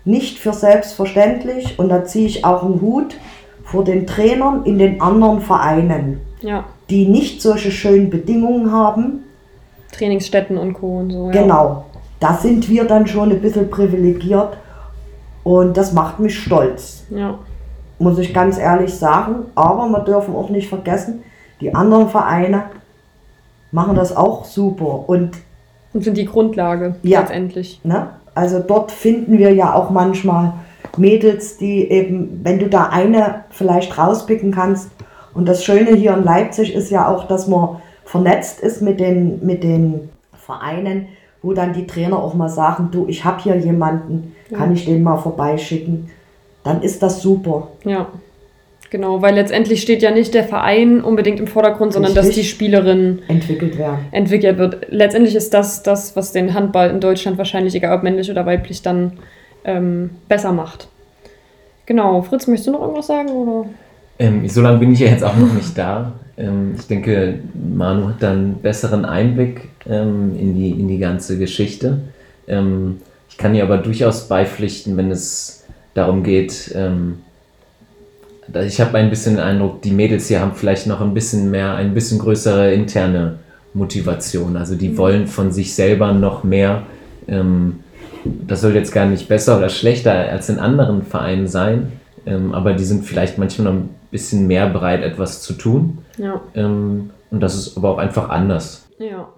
nicht 0.05 0.39
für 0.39 0.53
selbstverständlich 0.53 1.79
und 1.79 1.89
da 1.89 2.05
ziehe 2.05 2.27
ich 2.27 2.45
auch 2.45 2.63
einen 2.63 2.81
Hut 2.81 3.17
vor 3.65 3.85
den 3.85 4.07
Trainern 4.07 4.65
in 4.65 4.79
den 4.79 5.01
anderen 5.01 5.41
Vereinen, 5.41 6.21
ja. 6.41 6.65
die 6.89 7.09
nicht 7.09 7.43
solche 7.43 7.71
schönen 7.71 8.11
Bedingungen 8.11 8.71
haben. 8.71 9.25
Trainingsstätten 9.93 10.57
und 10.59 10.75
Co. 10.75 10.99
und 10.99 11.11
so. 11.11 11.27
Ja. 11.27 11.43
Genau, 11.43 11.85
da 12.21 12.35
sind 12.35 12.69
wir 12.69 12.85
dann 12.85 13.07
schon 13.07 13.31
ein 13.31 13.41
bisschen 13.41 13.71
privilegiert 13.71 14.57
und 15.43 15.77
das 15.77 15.93
macht 15.93 16.21
mich 16.21 16.39
stolz. 16.39 17.05
Ja. 17.11 17.39
Muss 17.99 18.19
ich 18.19 18.35
ganz 18.35 18.59
ehrlich 18.59 18.95
sagen. 18.95 19.47
Aber 19.55 19.89
wir 19.89 20.01
dürfen 20.01 20.35
auch 20.35 20.51
nicht 20.51 20.69
vergessen, 20.69 21.23
die 21.61 21.75
anderen 21.75 22.09
Vereine 22.09 22.65
machen 23.73 23.97
das 23.97 24.17
auch 24.17 24.45
super 24.45 25.09
und, 25.09 25.33
und 25.93 26.05
sind 26.05 26.17
die 26.17 26.27
Grundlage 26.27 26.97
ja, 27.03 27.21
letztendlich. 27.21 27.81
Ne? 27.85 28.11
Also 28.35 28.61
dort 28.61 28.93
finden 28.93 29.39
wir 29.39 29.53
ja 29.55 29.75
auch 29.75 29.91
manchmal 29.91 30.53
Mädels, 30.97 31.59
die 31.59 31.91
eben, 31.91 32.41
wenn 32.43 32.59
du 32.59 32.69
da 32.69 32.89
eine 32.89 33.45
vielleicht 33.51 33.97
rauspicken 33.99 34.53
kannst. 34.53 34.91
Und 35.35 35.47
das 35.47 35.65
Schöne 35.65 35.95
hier 35.95 36.15
in 36.15 36.25
Leipzig 36.25 36.75
ist 36.75 36.91
ja 36.91 37.09
auch, 37.09 37.27
dass 37.27 37.49
man 37.49 37.77
vernetzt 38.05 38.61
ist 38.61 38.83
mit 38.83 39.01
den, 39.01 39.45
mit 39.45 39.63
den 39.63 40.09
Vereinen, 40.35 41.09
wo 41.43 41.53
dann 41.53 41.73
die 41.73 41.87
Trainer 41.87 42.19
auch 42.19 42.35
mal 42.35 42.49
sagen, 42.49 42.89
du, 42.93 43.07
ich 43.09 43.25
habe 43.25 43.43
hier 43.43 43.57
jemanden, 43.57 44.35
ja. 44.51 44.59
kann 44.59 44.73
ich 44.73 44.85
den 44.85 45.03
mal 45.03 45.19
vorbeischicken. 45.19 46.11
Dann 46.63 46.83
ist 46.83 47.03
das 47.03 47.21
super. 47.21 47.69
Ja. 47.85 48.09
Genau, 48.91 49.21
weil 49.21 49.35
letztendlich 49.35 49.83
steht 49.83 50.03
ja 50.03 50.11
nicht 50.11 50.33
der 50.33 50.45
Verein 50.45 51.03
unbedingt 51.03 51.41
im 51.41 51.47
Vordergrund, 51.47 51.93
sondern 51.93 52.13
Richtig. 52.13 52.29
dass 52.29 52.35
die 52.37 52.45
Spielerin 52.45 53.23
entwickelt 53.29 53.79
werden. 53.79 53.99
Entwickelt 54.13 54.59
wird. 54.59 54.87
Letztendlich 54.91 55.35
ist 55.35 55.53
das 55.55 55.83
das, 55.83 56.15
was 56.15 56.33
den 56.33 56.55
Handball 56.55 56.91
in 56.91 57.01
Deutschland 57.01 57.37
wahrscheinlich, 57.39 57.75
egal 57.75 57.97
ob 57.97 58.03
männlich 58.03 58.31
oder 58.31 58.47
weiblich, 58.47 58.83
dann 58.83 59.15
ähm, 59.65 60.11
besser 60.29 60.53
macht. 60.53 60.89
Genau, 61.87 62.23
Fritz, 62.23 62.47
möchtest 62.47 62.69
du 62.69 62.73
noch 62.73 62.83
irgendwas 62.83 63.07
sagen? 63.07 63.29
Oder? 63.31 63.69
Ähm, 64.19 64.49
so 64.49 64.61
lange 64.61 64.79
bin 64.79 64.93
ich 64.93 65.01
ja 65.01 65.09
jetzt 65.09 65.25
auch 65.25 65.37
noch 65.37 65.53
nicht 65.53 65.77
da. 65.77 66.13
Ähm, 66.37 66.75
ich 66.79 66.87
denke, 66.87 67.41
Manu 67.55 68.09
hat 68.09 68.23
dann 68.23 68.33
einen 68.33 68.55
besseren 68.57 69.05
Einblick 69.05 69.69
ähm, 69.89 70.37
in, 70.39 70.55
die, 70.55 70.71
in 70.71 70.89
die 70.89 70.99
ganze 70.99 71.39
Geschichte. 71.39 71.99
Ähm, 72.47 72.99
ich 73.29 73.37
kann 73.37 73.55
ihr 73.55 73.65
aber 73.65 73.79
durchaus 73.79 74.29
beipflichten, 74.29 74.97
wenn 74.97 75.11
es 75.11 75.65
darum 75.95 76.23
geht, 76.23 76.73
ähm, 76.75 77.19
ich 78.55 78.81
habe 78.81 78.97
ein 78.99 79.11
bisschen 79.11 79.37
den 79.37 79.45
Eindruck, 79.45 79.83
die 79.83 79.91
Mädels 79.91 80.29
hier 80.29 80.41
haben 80.41 80.53
vielleicht 80.55 80.87
noch 80.87 81.01
ein 81.01 81.15
bisschen 81.15 81.51
mehr, 81.51 81.75
ein 81.75 81.95
bisschen 81.95 82.19
größere 82.19 82.73
interne 82.73 83.39
Motivation. 83.75 84.57
Also 84.57 84.75
die 84.75 84.91
mhm. 84.91 84.99
wollen 84.99 85.27
von 85.27 85.53
sich 85.53 85.75
selber 85.75 86.13
noch 86.13 86.45
mehr. 86.45 86.83
Ähm, 87.29 87.81
das 88.25 88.61
soll 88.61 88.75
jetzt 88.75 88.93
gar 88.93 89.07
nicht 89.07 89.29
besser 89.29 89.59
oder 89.59 89.69
schlechter 89.69 90.13
als 90.13 90.49
in 90.49 90.59
anderen 90.59 91.03
Vereinen 91.03 91.47
sein, 91.47 91.93
ähm, 92.25 92.55
aber 92.55 92.73
die 92.73 92.85
sind 92.85 93.05
vielleicht 93.05 93.39
manchmal 93.39 93.73
noch 93.73 93.81
ein 93.81 93.91
bisschen 94.11 94.47
mehr 94.47 94.69
bereit, 94.69 95.03
etwas 95.03 95.43
zu 95.43 95.53
tun. 95.53 95.99
Ja. 96.19 96.41
Ähm, 96.55 97.11
und 97.31 97.41
das 97.41 97.55
ist 97.55 97.77
aber 97.77 97.91
auch 97.91 97.99
einfach 97.99 98.29
anders. 98.29 98.89
Ja. 98.99 99.29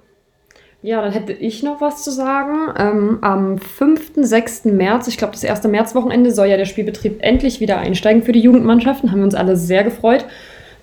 Ja, 0.81 1.03
dann 1.03 1.11
hätte 1.13 1.33
ich 1.33 1.65
noch 1.65 1.81
was 1.81 2.05
zu 2.05 2.13
sagen. 2.13 2.73
Ähm, 2.79 3.19
am 3.21 3.59
5., 3.59 4.13
6. 4.15 4.67
März, 4.67 5.09
ich 5.09 5.19
glaube 5.19 5.33
das 5.33 5.43
erste 5.43 5.67
Märzwochenende, 5.67 6.31
soll 6.31 6.47
ja 6.47 6.57
der 6.57 6.67
Spielbetrieb 6.67 7.19
endlich 7.21 7.61
wieder 7.61 7.79
einsteigen 7.79 8.23
für 8.23 8.33
die 8.33 8.41
Jugendmannschaften. 8.41 9.11
Haben 9.11 9.19
wir 9.19 9.25
uns 9.25 9.35
alle 9.35 9.57
sehr 9.57 9.83
gefreut. 9.83 10.25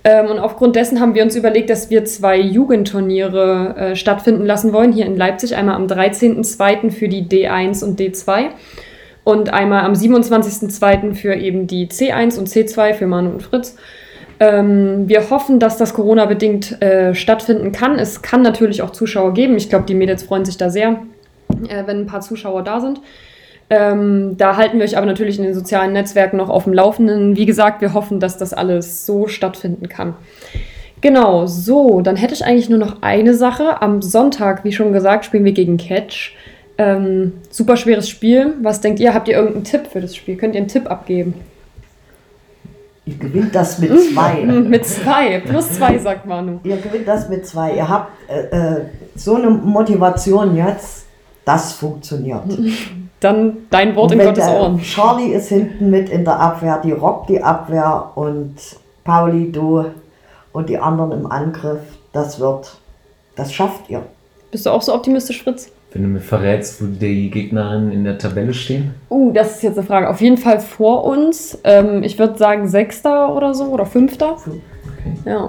Ähm, 0.03 0.27
und 0.27 0.39
aufgrund 0.39 0.75
dessen 0.75 0.99
haben 0.99 1.15
wir 1.15 1.23
uns 1.23 1.35
überlegt, 1.37 1.69
dass 1.69 1.89
wir 1.89 2.03
zwei 2.03 2.37
Jugendturniere 2.37 3.75
äh, 3.77 3.95
stattfinden 3.95 4.45
lassen 4.45 4.73
wollen. 4.73 4.91
Hier 4.91 5.05
in 5.05 5.15
Leipzig 5.15 5.55
einmal 5.55 5.75
am 5.75 5.87
13.02. 5.87 6.91
für 6.91 7.07
die 7.07 7.23
D1 7.23 7.83
und 7.83 7.97
D2 7.97 8.49
und 9.23 9.53
einmal 9.53 9.85
am 9.85 9.93
27.02. 9.93 11.15
für 11.15 11.33
eben 11.33 11.67
die 11.67 11.87
C1 11.87 12.37
und 12.37 12.49
C2 12.49 12.93
für 12.93 13.07
Manu 13.07 13.31
und 13.31 13.43
Fritz. 13.43 13.77
Ähm, 14.39 15.07
wir 15.07 15.29
hoffen, 15.29 15.59
dass 15.59 15.77
das 15.77 15.93
Corona-bedingt 15.93 16.81
äh, 16.81 17.15
stattfinden 17.15 17.71
kann. 17.71 17.97
Es 17.97 18.21
kann 18.21 18.41
natürlich 18.41 18.81
auch 18.81 18.89
Zuschauer 18.91 19.33
geben. 19.33 19.55
Ich 19.55 19.69
glaube, 19.69 19.85
die 19.85 19.95
Mädels 19.95 20.23
freuen 20.23 20.45
sich 20.45 20.57
da 20.57 20.69
sehr, 20.69 20.99
äh, 21.69 21.83
wenn 21.85 22.01
ein 22.01 22.05
paar 22.05 22.21
Zuschauer 22.21 22.63
da 22.63 22.81
sind. 22.81 22.99
Ähm, 23.69 24.35
da 24.37 24.57
halten 24.57 24.77
wir 24.77 24.85
euch 24.85 24.97
aber 24.97 25.07
natürlich 25.07 25.39
in 25.39 25.43
den 25.43 25.53
sozialen 25.53 25.93
Netzwerken 25.93 26.37
noch 26.37 26.49
auf 26.49 26.65
dem 26.65 26.73
Laufenden. 26.73 27.35
Wie 27.35 27.45
gesagt, 27.45 27.81
wir 27.81 27.93
hoffen, 27.93 28.19
dass 28.19 28.37
das 28.37 28.53
alles 28.53 29.05
so 29.05 29.27
stattfinden 29.27 29.89
kann. 29.89 30.13
Genau, 31.01 31.45
so, 31.45 32.01
dann 32.01 32.15
hätte 32.15 32.33
ich 32.33 32.45
eigentlich 32.45 32.69
nur 32.69 32.79
noch 32.79 33.01
eine 33.01 33.33
Sache. 33.33 33.81
Am 33.81 34.01
Sonntag, 34.01 34.63
wie 34.63 34.71
schon 34.71 34.91
gesagt, 34.91 35.25
spielen 35.25 35.45
wir 35.45 35.51
gegen 35.51 35.77
Catch. 35.77 36.35
Ähm, 36.77 37.33
super 37.49 37.77
schweres 37.77 38.09
Spiel. 38.09 38.53
Was 38.61 38.81
denkt 38.81 38.99
ihr? 38.99 39.13
Habt 39.13 39.27
ihr 39.27 39.35
irgendeinen 39.35 39.63
Tipp 39.63 39.87
für 39.91 40.01
das 40.01 40.15
Spiel? 40.15 40.35
Könnt 40.35 40.55
ihr 40.55 40.61
einen 40.61 40.67
Tipp 40.67 40.89
abgeben? 40.89 41.33
Ihr 43.05 43.17
gewinnt 43.17 43.53
das 43.53 43.77
mit 43.77 43.91
zwei. 44.11 44.41
Mit 44.45 44.85
zwei, 44.85 45.39
plus 45.39 45.73
zwei, 45.73 45.97
sagt 45.99 46.25
Manu. 46.25 46.59
Ihr 46.63 46.77
gewinnt 46.77 47.07
das 47.07 47.29
mit 47.29 47.45
zwei. 47.45 47.75
Ihr 47.75 47.87
habt 47.87 48.11
äh, 48.27 48.45
äh, 48.45 48.85
so 49.15 49.35
eine 49.35 49.51
Motivation 49.51 50.55
jetzt, 50.55 51.05
das 51.45 51.73
funktioniert. 51.73 52.41
Dann 53.19 53.57
dein 53.69 53.95
Wort 53.95 54.11
in 54.11 54.19
Gottes 54.19 54.45
der 54.45 54.59
Ohren. 54.59 54.79
Charlie 54.81 55.33
ist 55.33 55.49
hinten 55.49 55.89
mit 55.89 56.09
in 56.09 56.25
der 56.25 56.39
Abwehr, 56.39 56.81
die 56.83 56.91
rockt 56.91 57.29
die 57.29 57.41
Abwehr 57.41 58.11
und 58.15 58.55
Pauli, 59.03 59.51
du 59.51 59.85
und 60.51 60.69
die 60.69 60.77
anderen 60.77 61.11
im 61.11 61.31
Angriff. 61.31 61.81
Das 62.11 62.39
wird, 62.39 62.75
das 63.35 63.53
schafft 63.53 63.89
ihr. 63.89 64.01
Bist 64.51 64.65
du 64.65 64.71
auch 64.71 64.81
so 64.81 64.93
optimistisch, 64.93 65.43
Fritz? 65.43 65.71
Wenn 65.95 66.03
du 66.03 66.09
mir 66.09 66.19
verrätst, 66.19 66.81
wo 66.81 66.87
die 66.87 67.31
Gegnerinnen 67.31 67.89
in 67.89 68.03
der 68.03 68.17
Tabelle 68.17 68.53
stehen. 68.53 68.93
Uh, 69.09 69.31
das 69.31 69.55
ist 69.55 69.63
jetzt 69.63 69.77
eine 69.77 69.87
Frage. 69.87 70.09
Auf 70.09 70.19
jeden 70.19 70.35
Fall 70.35 70.59
vor 70.59 71.05
uns. 71.05 71.57
Ähm, 71.63 72.03
ich 72.03 72.19
würde 72.19 72.37
sagen 72.37 72.67
Sechster 72.67 73.33
oder 73.33 73.53
so 73.53 73.67
oder 73.67 73.85
Fünfter. 73.85 74.33
Okay. 74.33 74.59
Ja. 75.23 75.47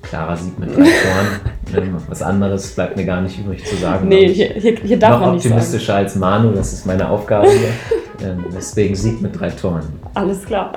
Klarer 0.00 0.38
Sieg 0.38 0.58
mit 0.58 0.74
drei 0.74 0.84
Toren. 1.74 1.96
Was 2.08 2.22
anderes 2.22 2.74
bleibt 2.74 2.96
mir 2.96 3.04
gar 3.04 3.20
nicht 3.20 3.38
übrig 3.38 3.62
zu 3.66 3.76
sagen. 3.76 4.08
Nee, 4.08 4.24
ich. 4.24 4.36
hier, 4.36 4.54
hier, 4.54 4.76
hier 4.82 4.98
darf 4.98 5.20
man 5.20 5.34
nicht 5.34 5.42
sagen. 5.42 5.54
optimistischer 5.56 5.96
als 5.96 6.16
Manu, 6.16 6.52
das 6.52 6.72
ist 6.72 6.86
meine 6.86 7.10
Aufgabe 7.10 7.48
hier. 7.50 8.26
ähm, 8.26 8.46
deswegen 8.56 8.94
Sieg 8.94 9.20
mit 9.20 9.38
drei 9.38 9.50
Toren. 9.50 9.82
Alles 10.14 10.46
klar. 10.46 10.72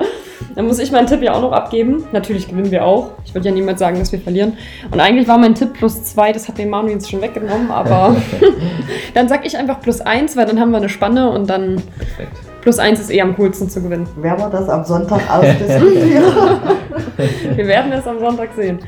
Dann 0.54 0.66
muss 0.66 0.78
ich 0.78 0.92
meinen 0.92 1.06
Tipp 1.06 1.22
ja 1.22 1.34
auch 1.34 1.40
noch 1.40 1.52
abgeben. 1.52 2.04
Natürlich 2.12 2.48
gewinnen 2.48 2.70
wir 2.70 2.84
auch. 2.84 3.12
Ich 3.24 3.34
würde 3.34 3.48
ja 3.48 3.54
niemals 3.54 3.78
sagen, 3.78 3.98
dass 3.98 4.12
wir 4.12 4.20
verlieren. 4.20 4.56
Und 4.90 5.00
eigentlich 5.00 5.28
war 5.28 5.38
mein 5.38 5.54
Tipp 5.54 5.74
plus 5.74 6.04
zwei, 6.04 6.32
das 6.32 6.48
hat 6.48 6.58
mir 6.58 6.66
Manu 6.66 6.88
jetzt 6.88 7.10
schon 7.10 7.20
weggenommen, 7.20 7.70
aber 7.70 8.16
dann 9.14 9.28
sag 9.28 9.46
ich 9.46 9.56
einfach 9.56 9.80
plus 9.80 10.00
eins, 10.00 10.36
weil 10.36 10.46
dann 10.46 10.60
haben 10.60 10.70
wir 10.70 10.78
eine 10.78 10.88
Spanne 10.88 11.30
und 11.30 11.48
dann 11.48 11.82
Perfekt. 11.98 12.38
plus 12.62 12.78
eins 12.78 13.00
ist 13.00 13.10
eh 13.10 13.20
am 13.20 13.36
coolsten 13.36 13.68
zu 13.68 13.82
gewinnen. 13.82 14.08
Werden 14.16 14.40
wir 14.40 14.50
das 14.50 14.68
am 14.68 14.84
Sonntag 14.84 15.20
ausdiskutieren? 15.30 16.24
Wir 17.56 17.66
werden 17.66 17.92
es 17.92 18.06
am 18.06 18.18
Sonntag 18.18 18.50
sehen. 18.54 18.80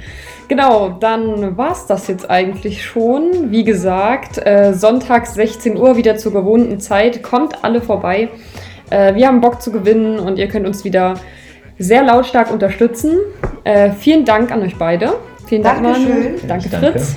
Genau, 0.48 0.90
dann 1.00 1.56
war 1.56 1.72
es 1.72 1.86
das 1.86 2.08
jetzt 2.08 2.30
eigentlich 2.30 2.84
schon. 2.84 3.50
Wie 3.50 3.64
gesagt, 3.64 4.38
äh, 4.38 4.72
sonntags 4.72 5.34
16 5.34 5.76
Uhr 5.76 5.96
wieder 5.96 6.16
zur 6.16 6.32
gewohnten 6.32 6.80
Zeit. 6.80 7.22
Kommt 7.22 7.64
alle 7.64 7.82
vorbei. 7.82 8.30
Äh, 8.90 9.14
wir 9.14 9.26
haben 9.26 9.42
Bock 9.42 9.60
zu 9.60 9.70
gewinnen 9.70 10.18
und 10.18 10.38
ihr 10.38 10.48
könnt 10.48 10.66
uns 10.66 10.84
wieder 10.84 11.14
sehr 11.78 12.02
lautstark 12.02 12.50
unterstützen. 12.50 13.18
Äh, 13.64 13.92
vielen 13.92 14.24
Dank 14.24 14.50
an 14.50 14.62
euch 14.62 14.76
beide. 14.76 15.14
Vielen 15.46 15.62
Dank, 15.62 15.82
Manu. 15.82 16.06
Dankeschön. 16.06 16.48
Danke, 16.48 16.68
Danke. 16.68 16.92
Fritz. 16.92 17.16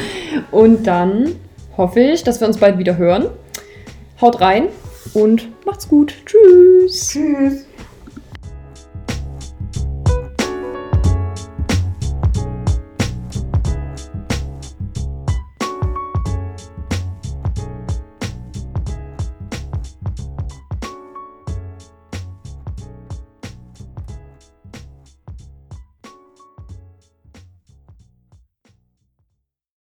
Und 0.50 0.86
dann 0.86 1.34
hoffe 1.76 2.00
ich, 2.00 2.24
dass 2.24 2.40
wir 2.40 2.48
uns 2.48 2.58
bald 2.58 2.78
wieder 2.78 2.96
hören. 2.96 3.26
Haut 4.20 4.40
rein 4.40 4.68
und 5.12 5.48
macht's 5.66 5.88
gut. 5.88 6.14
Tschüss. 6.24 7.08
Tschüss. 7.08 7.66